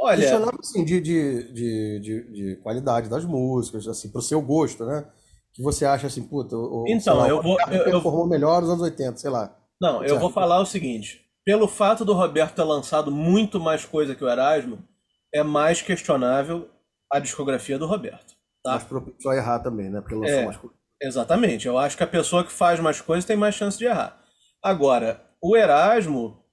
[0.00, 4.84] Olha, Questionava, assim, de, de, de, de, de qualidade das músicas, assim, pro seu gosto,
[4.86, 5.10] né?
[5.52, 8.26] Que você acha assim, puta, o, o- Então, lá, eu o vou- eu- eu- performou
[8.26, 9.54] melhor nos anos 80, sei lá.
[9.80, 10.20] Não, eu Certo.
[10.20, 14.28] vou falar o seguinte: pelo fato do Roberto ter lançado muito mais coisa que o
[14.28, 14.78] Erasmo,
[15.34, 16.70] é mais questionável
[17.12, 18.36] a discografia do Roberto.
[18.62, 18.80] Tá?
[18.90, 20.00] Mas a errar também, né?
[20.00, 20.44] Porque lançou É.
[20.44, 20.77] mais coisas.
[21.00, 21.66] Exatamente.
[21.66, 24.20] Eu acho que a pessoa que faz mais coisas tem mais chance de errar.
[24.62, 26.44] Agora, o Erasmo,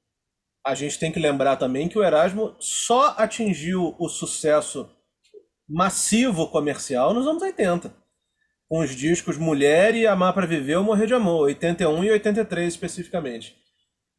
[0.65, 4.89] a gente tem que lembrar também que o Erasmo só atingiu o sucesso
[5.67, 7.93] massivo comercial nos anos 80.
[8.67, 12.73] Com os discos Mulher e Amar pra Viver ou Morrer de Amor, 81 e 83
[12.73, 13.55] especificamente.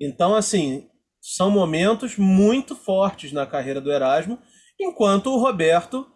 [0.00, 0.88] Então, assim,
[1.20, 4.38] são momentos muito fortes na carreira do Erasmo,
[4.78, 6.06] enquanto o Roberto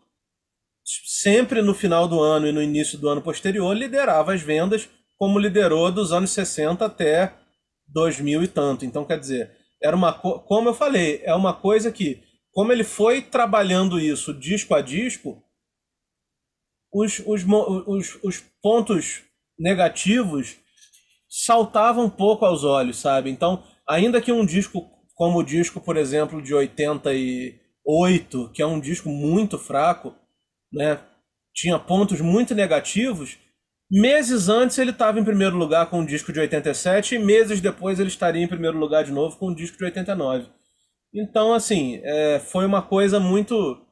[0.84, 5.38] sempre no final do ano e no início do ano posterior, liderava as vendas, como
[5.38, 7.32] liderou dos anos 60 até
[7.86, 8.84] 2000 e tanto.
[8.84, 9.50] Então, quer dizer,
[9.82, 12.22] era uma co- como eu falei, é uma coisa que,
[12.52, 15.42] como ele foi trabalhando isso disco a disco,
[16.92, 17.44] os, os,
[17.86, 19.22] os, os pontos
[19.58, 20.56] negativos
[21.28, 23.30] saltavam um pouco aos olhos, sabe?
[23.30, 28.80] Então, ainda que um disco como o disco, por exemplo, de 88, que é um
[28.80, 30.14] disco muito fraco,
[30.72, 31.00] né,
[31.54, 33.38] tinha pontos muito negativos.
[33.90, 37.98] Meses antes ele estava em primeiro lugar com um disco de 87 e meses depois
[37.98, 40.48] ele estaria em primeiro lugar de novo com um disco de 89.
[41.12, 43.84] Então, assim, é, foi uma coisa muito.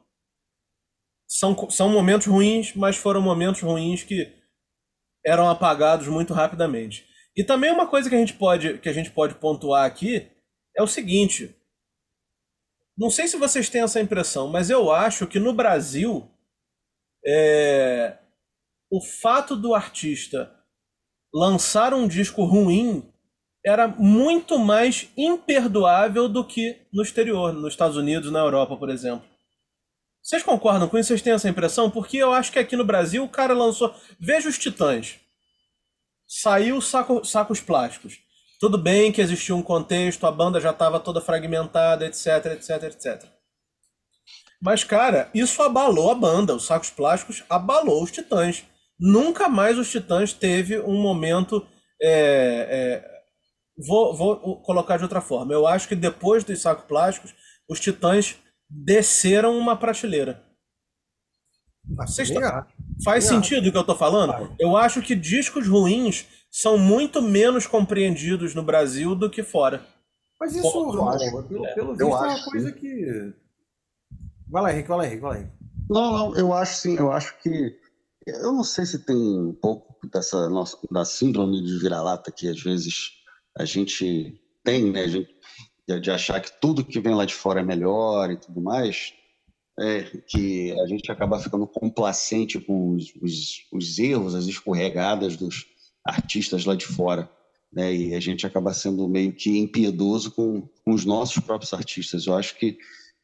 [1.27, 4.33] São, são momentos ruins, mas foram momentos ruins que
[5.27, 7.07] eram apagados muito rapidamente.
[7.37, 10.31] E também uma coisa que a gente pode, que a gente pode pontuar aqui
[10.77, 11.55] é o seguinte.
[12.97, 16.29] Não sei se vocês têm essa impressão, mas eu acho que no Brasil
[17.25, 18.19] é,
[18.91, 20.55] o fato do artista
[21.33, 23.13] lançar um disco ruim
[23.65, 29.27] era muito mais imperdoável do que no exterior, nos Estados Unidos, na Europa, por exemplo.
[30.23, 31.09] Vocês concordam com isso?
[31.09, 31.91] Vocês têm essa impressão?
[31.91, 33.95] Porque eu acho que aqui no Brasil o cara lançou.
[34.19, 35.19] Veja os Titãs.
[36.27, 38.19] Saiu saco- sacos plásticos.
[38.61, 43.38] Tudo bem que existia um contexto, a banda já estava toda fragmentada, etc, etc, etc.
[44.61, 46.55] Mas, cara, isso abalou a banda.
[46.55, 48.65] Os sacos plásticos abalou os Titãs.
[48.99, 51.67] Nunca mais os Titãs teve um momento.
[52.03, 53.19] é, é,
[53.87, 55.53] vou, vou colocar de outra forma.
[55.53, 57.35] Eu acho que depois dos sacos plásticos,
[57.69, 58.37] os Titãs
[58.69, 60.43] desceram uma prateleira.
[61.97, 62.67] Vocês acho.
[63.05, 64.33] Faz sentido o que eu tô falando?
[64.33, 64.51] Faz.
[64.59, 69.87] Eu acho que discos ruins são muito menos compreendidos no Brasil do que fora.
[70.41, 71.43] Mas isso, Eu Ramon, acho.
[71.49, 73.33] pelo, pelo Eu visto, é uma acho, coisa que.
[74.51, 75.53] Vai lá, Henrique, vai lá, Henrique, vai lá, Henrique.
[75.91, 77.77] Não, não, eu acho sim, eu acho que.
[78.27, 82.63] Eu não sei se tem um pouco dessa nossa, da síndrome de vira-lata que às
[82.63, 83.11] vezes
[83.57, 85.09] a gente tem, né?
[85.09, 85.35] gente-
[86.01, 89.15] de achar que tudo que vem lá de fora é melhor e tudo mais,
[89.81, 95.65] é, que a gente acaba ficando complacente com os, os, os erros, as escorregadas dos
[96.05, 97.31] artistas lá de fora.
[97.73, 97.95] Né?
[97.95, 102.27] E a gente acaba sendo meio que impiedoso com, com os nossos próprios artistas.
[102.27, 102.77] Eu acho que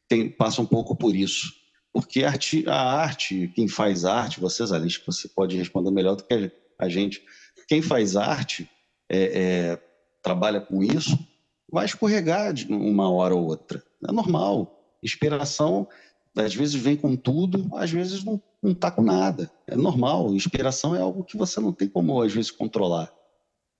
[0.07, 1.53] tem, passa um pouco por isso.
[1.93, 6.23] Porque a arte, a arte, quem faz arte, vocês, Alice, você pode responder melhor do
[6.23, 7.23] que a gente.
[7.67, 8.69] Quem faz arte,
[9.09, 9.83] é, é,
[10.21, 11.17] trabalha com isso,
[11.71, 13.81] vai escorregar de uma hora ou outra.
[14.07, 14.97] É normal.
[15.01, 15.87] Inspiração,
[16.35, 19.49] às vezes vem com tudo, às vezes não, não tá com nada.
[19.65, 20.33] É normal.
[20.33, 23.11] Inspiração é algo que você não tem como, às vezes, controlar.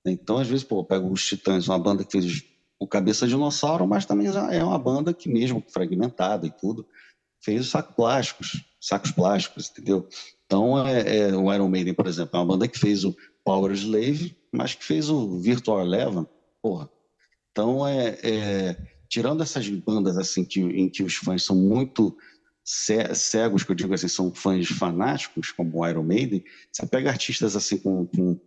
[0.06, 2.44] Então, às vezes, pô, eu pego os Titãs, uma banda que fez
[2.80, 6.86] o Cabeça Dinossauro, mas também é uma banda que, mesmo fragmentada e tudo,
[7.44, 10.08] fez os sacos plásticos, sacos plásticos, entendeu?
[10.46, 13.72] Então, é, é, o Iron Maiden, por exemplo, é uma banda que fez o Power
[13.72, 16.28] Slave, mas que fez o Virtual Eleven,
[16.62, 16.90] porra.
[17.52, 22.18] Então, é, é, tirando essas bandas assim que, em que os fãs são muito
[22.64, 27.10] ce- cegos, que eu digo assim, são fãs fanáticos, como o Iron Maiden, você pega
[27.10, 28.40] artistas assim com, com,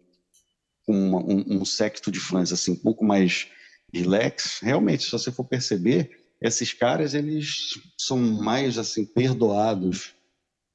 [0.84, 3.48] com uma- um, um secto de fãs assim um pouco mais
[3.92, 6.10] relax, realmente, se você for perceber,
[6.40, 10.14] esses caras eles são mais assim perdoados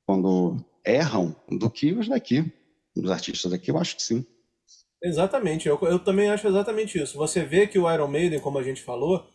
[0.06, 2.52] quando erram do que os daqui,
[2.96, 4.26] os artistas daqui, eu acho que sim.
[5.02, 7.18] Exatamente, eu, eu também acho exatamente isso.
[7.18, 9.28] Você vê que o Iron Maiden, como a gente falou,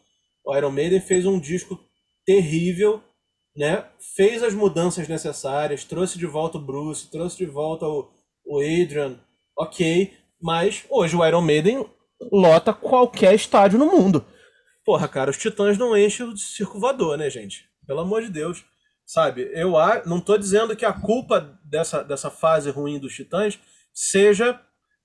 [0.45, 1.79] o Iron Maiden fez um disco
[2.25, 3.03] terrível,
[3.57, 3.87] né?
[4.17, 8.11] Fez as mudanças necessárias, trouxe de volta o Bruce, trouxe de volta o,
[8.47, 9.21] o Adrian,
[9.59, 11.87] ok, mas hoje o Iron Maiden
[12.33, 14.25] lota qualquer estádio no mundo.
[14.85, 17.69] Porra, cara, os Titãs não enchem o circo voador, né, gente?
[17.87, 18.65] Pelo amor de Deus.
[19.07, 19.73] Sabe, eu
[20.05, 23.59] não tô dizendo que a culpa dessa, dessa fase ruim dos Titãs
[23.93, 24.61] seja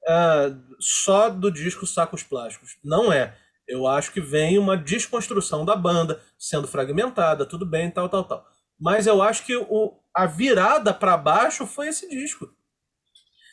[0.06, 2.78] ah, só do disco Sacos Plásticos.
[2.84, 3.38] Não é.
[3.68, 8.46] Eu acho que vem uma desconstrução da banda, sendo fragmentada, tudo bem, tal, tal, tal.
[8.80, 12.50] Mas eu acho que o, a virada para baixo foi esse disco.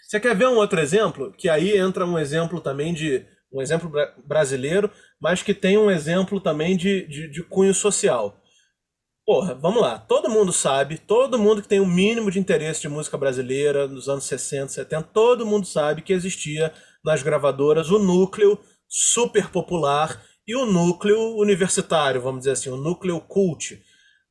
[0.02, 1.32] Você quer ver um outro exemplo?
[1.32, 3.24] Que aí entra um exemplo também de.
[3.53, 4.90] Um exemplo bra- brasileiro,
[5.20, 8.36] mas que tem um exemplo também de, de, de cunho social.
[9.26, 9.98] Porra, vamos lá.
[9.98, 14.09] Todo mundo sabe, todo mundo que tem um mínimo de interesse de música brasileira nos
[14.09, 16.72] anos 60, 70, todo mundo sabe que existia
[17.05, 23.20] nas gravadoras o núcleo super popular e o núcleo universitário, vamos dizer assim, o núcleo
[23.20, 23.80] cult.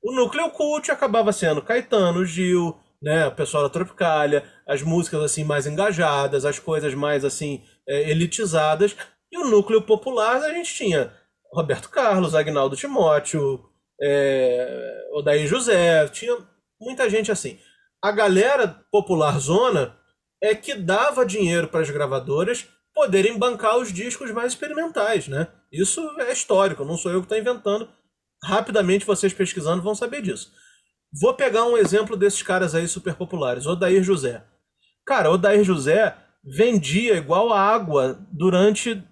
[0.04, 5.46] O núcleo cult acabava sendo Caetano, Gil, né, o pessoal da Tropicália, as músicas assim
[5.46, 8.96] mais engajadas, as coisas mais assim é, elitizadas,
[9.32, 11.12] e o núcleo popular a gente tinha
[11.52, 13.66] Roberto Carlos, Agnaldo Timóteo,
[14.02, 16.38] é, José, tinha
[16.80, 17.60] muita gente assim.
[18.02, 19.98] A galera popular zona
[20.42, 25.48] é que dava dinheiro para as gravadoras poderem bancar os discos mais experimentais, né?
[25.72, 27.90] Isso é histórico, não sou eu que estou inventando.
[28.44, 30.52] Rapidamente vocês pesquisando vão saber disso.
[31.20, 34.44] Vou pegar um exemplo desses caras aí super populares, Odair José.
[35.06, 39.04] Cara, Odair José vendia igual água durante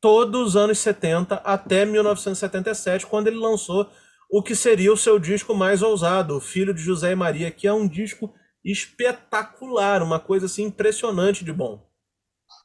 [0.00, 3.90] todos os anos 70 até 1977, quando ele lançou
[4.30, 7.66] o que seria o seu disco mais ousado, O Filho de José e Maria, que
[7.66, 8.32] é um disco
[8.64, 11.88] espetacular, uma coisa assim impressionante de bom.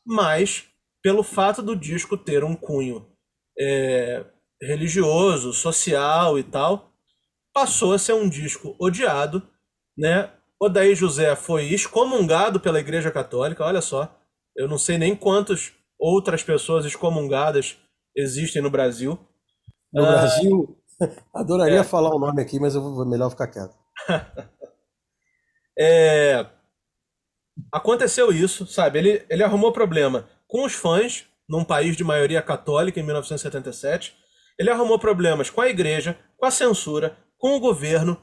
[0.06, 0.66] Mas,
[1.02, 3.08] pelo fato do disco ter um cunho
[3.58, 4.26] é,
[4.62, 6.92] religioso, social e tal,
[7.54, 9.48] passou a ser um disco odiado,
[9.98, 10.32] né?
[10.66, 14.14] Odair José foi excomungado pela Igreja Católica, olha só.
[14.56, 17.78] Eu não sei nem quantas outras pessoas excomungadas
[18.16, 19.18] existem no Brasil.
[19.92, 20.78] No Ah, Brasil,
[21.34, 21.84] adoraria é.
[21.84, 23.76] falar o nome aqui, mas eu vou melhor ficar quieto.
[25.78, 26.46] É,
[27.72, 29.00] Aconteceu isso, sabe?
[29.00, 34.16] Ele, ele arrumou problema com os fãs, num país de maioria católica, em 1977.
[34.60, 38.20] Ele arrumou problemas com a igreja, com a censura, com o governo.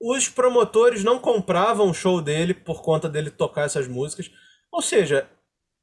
[0.00, 4.30] Os promotores não compravam o show dele por conta dele tocar essas músicas.
[4.70, 5.28] Ou seja,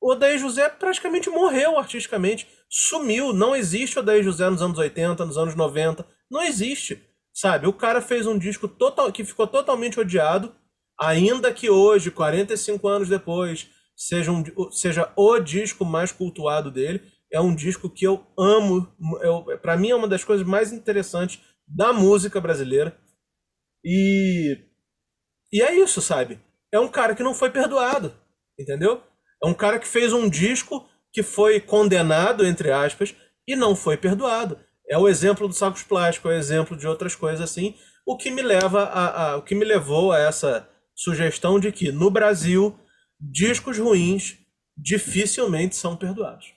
[0.02, 3.32] o Odair José praticamente morreu artisticamente, sumiu.
[3.34, 6.06] Não existe o Odair José nos anos 80, nos anos 90.
[6.30, 7.02] Não existe,
[7.34, 7.68] sabe?
[7.68, 10.56] O cara fez um disco total, que ficou totalmente odiado,
[11.00, 17.02] ainda que hoje, 45 anos depois, seja, um, seja o disco mais cultuado dele.
[17.32, 18.92] É um disco que eu amo.
[19.22, 22.98] Eu, para mim é uma das coisas mais interessantes da música brasileira.
[23.84, 24.58] E,
[25.52, 26.40] e é isso, sabe?
[26.72, 28.14] É um cara que não foi perdoado,
[28.60, 29.04] entendeu?
[29.44, 33.16] É um cara que fez um disco que foi condenado, entre aspas,
[33.48, 34.60] e não foi perdoado.
[34.90, 37.76] É o exemplo do Sacos Plásticos, é o exemplo de outras coisas assim,
[38.06, 41.92] o que me leva a, a- o que me levou a essa sugestão de que
[41.92, 42.78] no Brasil
[43.20, 44.38] discos ruins
[44.78, 46.54] dificilmente são perdoados.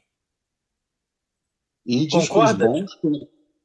[1.86, 2.66] E discos Concorda?
[2.66, 2.94] bons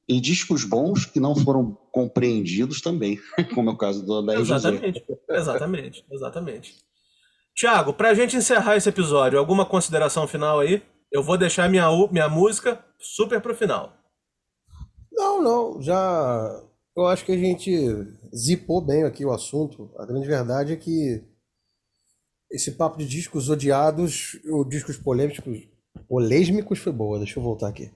[0.10, 3.20] e discos bons que não foram compreendidos também,
[3.54, 4.70] como é o caso do José.
[4.70, 6.76] Exatamente, exatamente, exatamente.
[7.56, 10.82] Tiago, pra gente encerrar esse episódio, alguma consideração final aí?
[11.12, 13.94] Eu vou deixar minha, minha música super pro final.
[15.12, 16.64] Não, não, já.
[16.96, 17.72] Eu acho que a gente
[18.36, 19.92] zipou bem aqui o assunto.
[19.98, 21.24] A grande verdade é que
[22.52, 25.68] esse papo de discos odiados ou discos polêmicos,
[26.08, 27.20] polêmicos foi boa.
[27.20, 27.92] Deixa eu voltar aqui.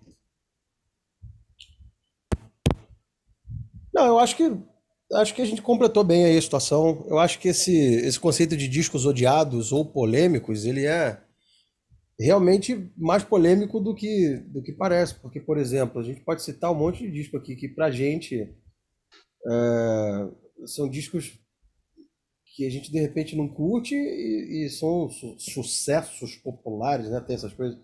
[3.94, 4.44] Não, eu acho que
[5.14, 7.06] acho que a gente completou bem aí a situação.
[7.08, 11.20] Eu acho que esse esse conceito de discos odiados ou polêmicos, ele é
[12.20, 16.72] realmente mais polêmico do que do que parece, porque por exemplo, a gente pode citar
[16.72, 18.50] um monte de disco aqui que pra gente
[19.46, 20.28] é,
[20.68, 21.40] são discos
[22.56, 27.20] que a gente de repente não curte e, e são su- sucessos populares, né?
[27.22, 27.78] Tem essas coisas.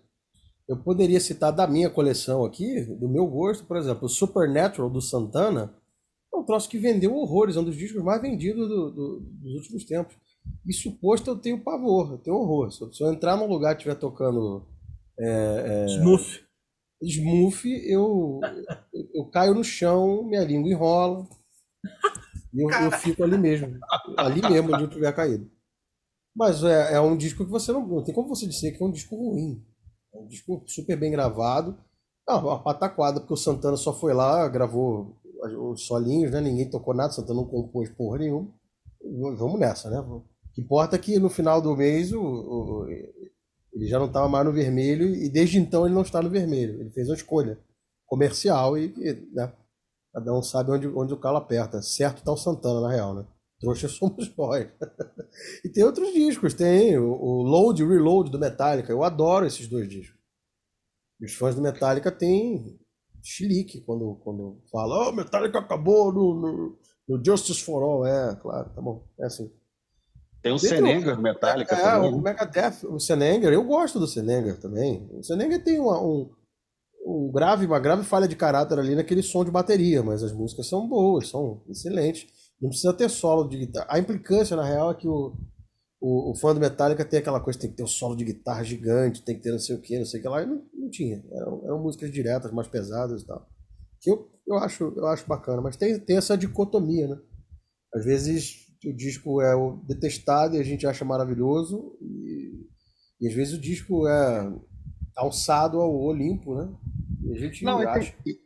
[0.68, 5.74] Eu poderia citar da minha coleção aqui, do meu gosto, por exemplo, Supernatural do Santana,
[6.40, 9.84] um troço que vendeu horrores, é um dos discos mais vendidos do- do- dos últimos
[9.84, 10.16] tempos.
[10.66, 12.70] E suposto eu tenho pavor, eu tenho horror.
[12.72, 14.66] Se eu, se eu entrar num lugar e estiver tocando
[15.18, 16.40] é, Smooth.
[17.02, 18.40] Smooth, eu,
[18.92, 21.26] eu, eu caio no chão, minha língua enrola.
[22.52, 23.78] E eu, eu fico ali mesmo.
[24.16, 25.50] Ali mesmo onde eu tiver caído.
[26.34, 27.86] Mas é, é um disco que você não.
[27.86, 29.64] Não tem como você dizer que é um disco ruim.
[30.14, 31.78] É um disco super bem gravado.
[32.28, 36.40] Ah, uma pataquada, porque o Santana só foi lá, gravou os solinhos, né?
[36.40, 38.52] Ninguém tocou nada, Santana não compôs porra nenhuma.
[39.36, 39.98] Vamos nessa, né?
[40.00, 42.86] O que importa é que no final do mês o, o-
[43.72, 46.80] ele já não estava mais no vermelho e desde então ele não está no vermelho.
[46.80, 47.58] Ele fez uma escolha
[48.06, 49.52] comercial e, e, né,
[50.12, 51.80] cada um sabe onde, onde o calo aperta.
[51.80, 53.26] Certo tá o Santana, na real, né?
[53.60, 54.68] Trouxa somos nós.
[55.64, 58.92] e tem outros discos, tem o, o Load e Reload do Metallica.
[58.92, 60.18] Eu adoro esses dois discos.
[61.22, 62.78] Os fãs do Metallica têm
[63.22, 66.78] chilique quando, quando fala, oh, Metallica acabou no, no,
[67.08, 68.06] no Justice for All.
[68.06, 69.04] É, claro, tá bom.
[69.18, 69.50] É assim.
[70.42, 72.12] Tem o Senenger Metallica É, também.
[72.12, 72.22] o né?
[72.22, 75.08] Megadeth, o Senenger, eu gosto do Senenger também.
[75.12, 76.30] O Senenger tem uma, um,
[77.06, 80.66] um grave, uma grave falha de caráter ali naquele som de bateria, mas as músicas
[80.68, 82.26] são boas, são excelentes.
[82.60, 83.86] Não precisa ter solo de guitarra.
[83.90, 85.34] A implicância, na real, é que o,
[86.00, 88.64] o, o fã do Metallica tem aquela coisa, tem que ter um solo de guitarra
[88.64, 90.64] gigante, tem que ter não sei o que, não sei o que lá, e não,
[90.72, 91.22] não tinha.
[91.30, 93.46] Eram, eram músicas diretas, mais pesadas e tal.
[94.00, 97.20] Que eu, eu, acho, eu acho bacana, mas tem, tem essa dicotomia, né?
[97.94, 102.66] Às vezes o disco é o detestado e a gente acha maravilhoso, e,
[103.20, 104.52] e às vezes o disco é
[105.14, 106.72] alçado ao Olimpo, né?
[107.24, 108.14] E a gente Não, e acha.
[108.24, 108.38] tem,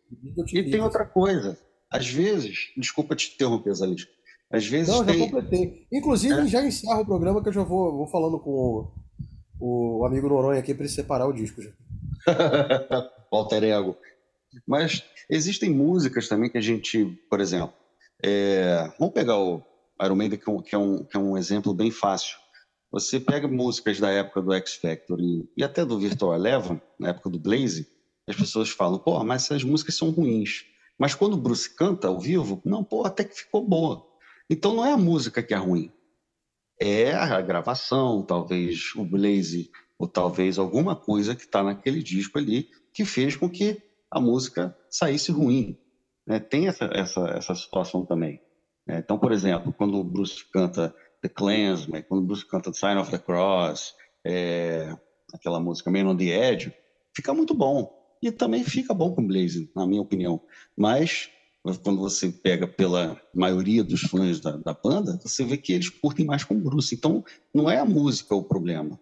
[0.44, 1.56] que e tem outra coisa.
[1.88, 4.10] Às vezes, desculpa te interromper, Zalisco.
[4.52, 5.18] Às vezes Não, já tem.
[5.20, 5.86] completei.
[5.92, 6.46] Inclusive, É.
[6.46, 8.90] já encerro o programa que eu já vou, vou falando com
[9.60, 11.60] o, o amigo Noronha aqui para ele separar o disco.
[11.62, 11.70] Já.
[13.30, 13.96] o alter ego.
[14.66, 17.74] Mas existem músicas também que a gente, por exemplo,
[18.22, 19.62] é, vamos pegar o
[20.02, 22.36] Iron Maiden, que é, um, que, é um, que é um exemplo bem fácil.
[22.92, 27.08] Você pega músicas da época do X Factor e, e até do Virtual Eleven, na
[27.08, 27.88] época do Blaze,
[28.28, 30.64] as pessoas falam, pô, mas essas músicas são ruins.
[30.96, 34.06] Mas quando o Bruce canta ao vivo, não, pô, até que ficou boa.
[34.48, 35.92] Então não é a música que é ruim,
[36.80, 42.68] é a gravação, talvez o Blaze, ou talvez alguma coisa que está naquele disco ali
[42.92, 45.78] que fez com que a música saísse ruim.
[46.26, 46.38] né?
[46.38, 48.40] Tem essa, essa, essa situação também.
[48.86, 48.98] né?
[48.98, 53.00] Então, por exemplo, quando o Bruce canta The Clansman, quando o Bruce canta The Sign
[53.00, 53.94] of the Cross,
[54.24, 54.94] é,
[55.32, 56.72] aquela música Man on the Edge,
[57.14, 57.92] fica muito bom.
[58.22, 60.40] E também fica bom com Blaze, na minha opinião.
[60.76, 61.30] Mas,
[61.82, 66.26] quando você pega pela maioria dos fãs da, da banda, você vê que eles curtem
[66.26, 66.94] mais com o Bruce.
[66.94, 67.24] Então,
[67.54, 69.00] não é a música o problema.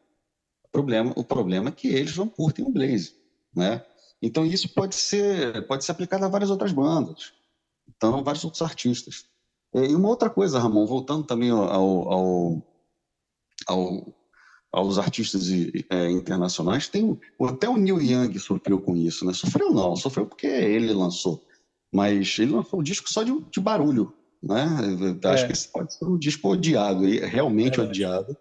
[0.65, 3.15] O problema, o problema é que eles não curtem o Blaze,
[3.55, 3.85] né?
[4.23, 7.33] Então isso pode ser pode ser aplicado a várias outras bandas,
[7.89, 9.27] então vários outros artistas.
[9.75, 12.63] E uma outra coisa, Ramon, voltando também ao, ao,
[13.67, 14.15] ao
[14.73, 15.51] aos artistas
[15.91, 19.35] é, internacionais, tem até o Neil Young sofreu com isso, né?
[19.35, 21.45] Sofreu não, sofreu porque ele lançou,
[21.93, 24.13] mas ele lançou um disco só de, de barulho,
[24.43, 24.67] né?
[25.25, 25.47] Acho É.
[25.47, 28.05] que esse pode ser um disco odiado, realmente Verdade.
[28.05, 28.37] odiado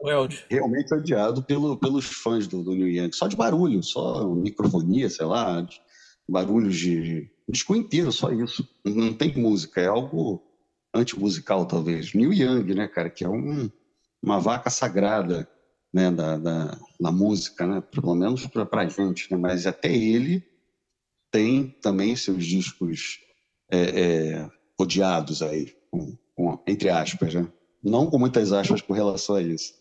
[0.50, 3.12] realmente odiado pelo, pelos fãs do, do Neil Young.
[3.14, 5.82] Só de barulho, só microfonia, sei lá, de-
[6.28, 7.30] barulhos de.
[7.48, 8.68] O disco inteiro, só isso.
[8.86, 10.42] Não tem música, é algo
[10.94, 12.14] antimusical, talvez.
[12.14, 13.70] Neil Young, né, cara, que é um,
[14.24, 15.48] uma vaca sagrada
[15.94, 20.42] né, da, da, da música, né, pelo menos pra, pra gente, né, mas até ele
[21.30, 23.20] tem também seus discos
[23.72, 24.50] é, é,
[24.80, 27.48] odiados aí, com- com- entre aspas, né?
[27.84, 29.74] Não com muitas aspas com relação a isso.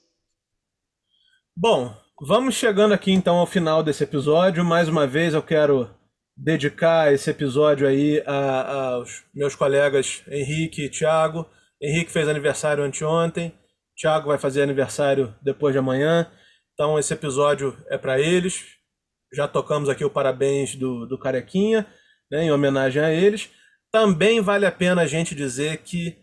[1.57, 4.65] Bom, vamos chegando aqui então ao final desse episódio.
[4.65, 5.91] Mais uma vez eu quero
[6.37, 11.47] dedicar esse episódio aí aos meus colegas Henrique e Thiago.
[11.83, 13.53] Henrique fez aniversário anteontem,
[13.99, 16.31] Thiago vai fazer aniversário depois de amanhã.
[16.73, 18.65] Então esse episódio é para eles.
[19.35, 21.87] Já tocamos aqui o parabéns do, do Carequinha,
[22.31, 23.51] né, em homenagem a eles.
[23.93, 26.17] Também vale a pena a gente dizer que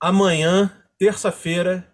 [0.00, 1.90] amanhã, terça-feira,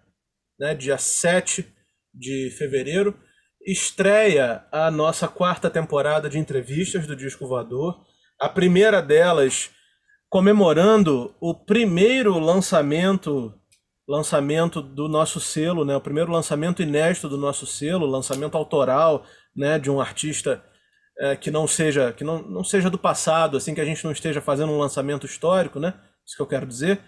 [0.59, 1.65] né, dia 7
[2.13, 3.17] de fevereiro,
[3.65, 8.05] estreia a nossa quarta temporada de entrevistas do Disco Voador.
[8.39, 9.71] A primeira delas
[10.29, 13.53] comemorando o primeiro lançamento
[14.07, 15.95] lançamento do nosso selo, né?
[15.95, 19.25] O primeiro lançamento inédito do nosso selo, lançamento autoral,
[19.55, 20.63] né, de um artista
[21.19, 24.11] eh, que não seja que não, não seja do passado, assim que a gente não
[24.11, 25.93] esteja fazendo um lançamento histórico, né?
[26.25, 26.99] Isso que eu quero dizer.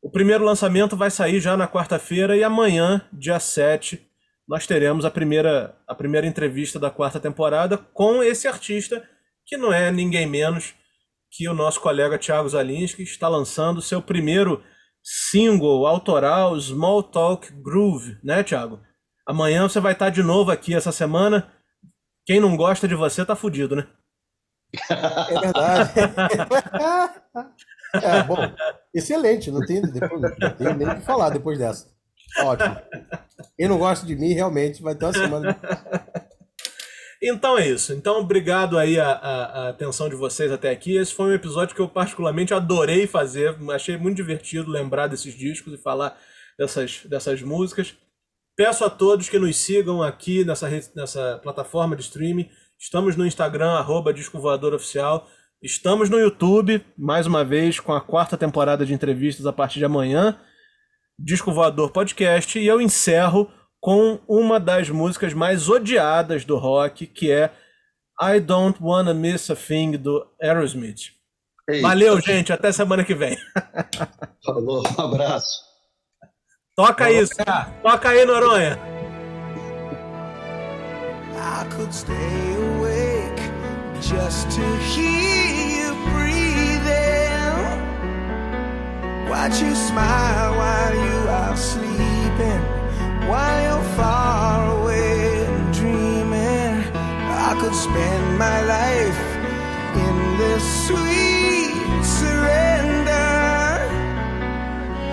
[0.00, 4.06] O primeiro lançamento vai sair já na quarta-feira e amanhã, dia 7,
[4.46, 9.06] nós teremos a primeira, a primeira entrevista da quarta temporada com esse artista,
[9.44, 10.74] que não é ninguém menos
[11.30, 14.62] que o nosso colega Thiago Zalinski, que está lançando seu primeiro
[15.02, 18.80] single autoral, Small Talk Groove, né, Thiago?
[19.26, 21.52] Amanhã você vai estar de novo aqui essa semana.
[22.28, 23.86] Quem não gosta de você tá fudido, né?
[24.90, 25.90] É verdade.
[28.04, 28.36] é, bom,
[28.94, 31.86] excelente, não tem, depois, não tem nem o que falar depois dessa.
[32.40, 32.76] Ótimo.
[33.56, 35.58] Quem não gosta de mim, realmente vai ter uma semana.
[37.22, 37.94] Então é isso.
[37.94, 40.98] Então, obrigado aí a, a- a atenção de vocês até aqui.
[40.98, 43.56] Esse foi um episódio que eu particularmente adorei fazer.
[43.72, 46.14] Achei muito divertido lembrar desses discos e falar
[46.58, 47.96] dessas, dessas músicas.
[48.58, 52.50] Peço a todos que nos sigam aqui nessa, nessa plataforma de streaming.
[52.76, 55.28] Estamos no Instagram, arroba Disco Voador Oficial.
[55.62, 59.84] Estamos no YouTube, mais uma vez, com a quarta temporada de entrevistas a partir de
[59.84, 60.36] amanhã.
[61.16, 62.58] Disco Voador Podcast.
[62.58, 63.48] E eu encerro
[63.80, 67.52] com uma das músicas mais odiadas do rock, que é
[68.20, 71.12] I Don't Wanna Miss a Thing do Aerosmith.
[71.80, 72.52] Valeu, gente.
[72.52, 73.38] Até semana que vem.
[74.44, 75.67] Falou, um abraço.
[76.78, 77.34] Toca isso.
[77.82, 78.78] Toca aí, Noronha.
[81.34, 83.42] I could stay awake
[84.00, 87.34] just to hear you breathing.
[89.28, 92.62] Watch you smile while you are sleeping,
[93.28, 96.84] while you're far away and dreaming.
[96.94, 99.20] I could spend my life
[99.96, 101.74] in this sweet
[102.04, 103.07] surrender.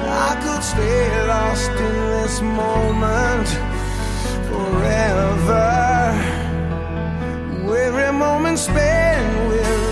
[0.07, 3.48] I could stay lost in this moment
[4.49, 5.86] forever.
[7.86, 9.85] Every moment spent with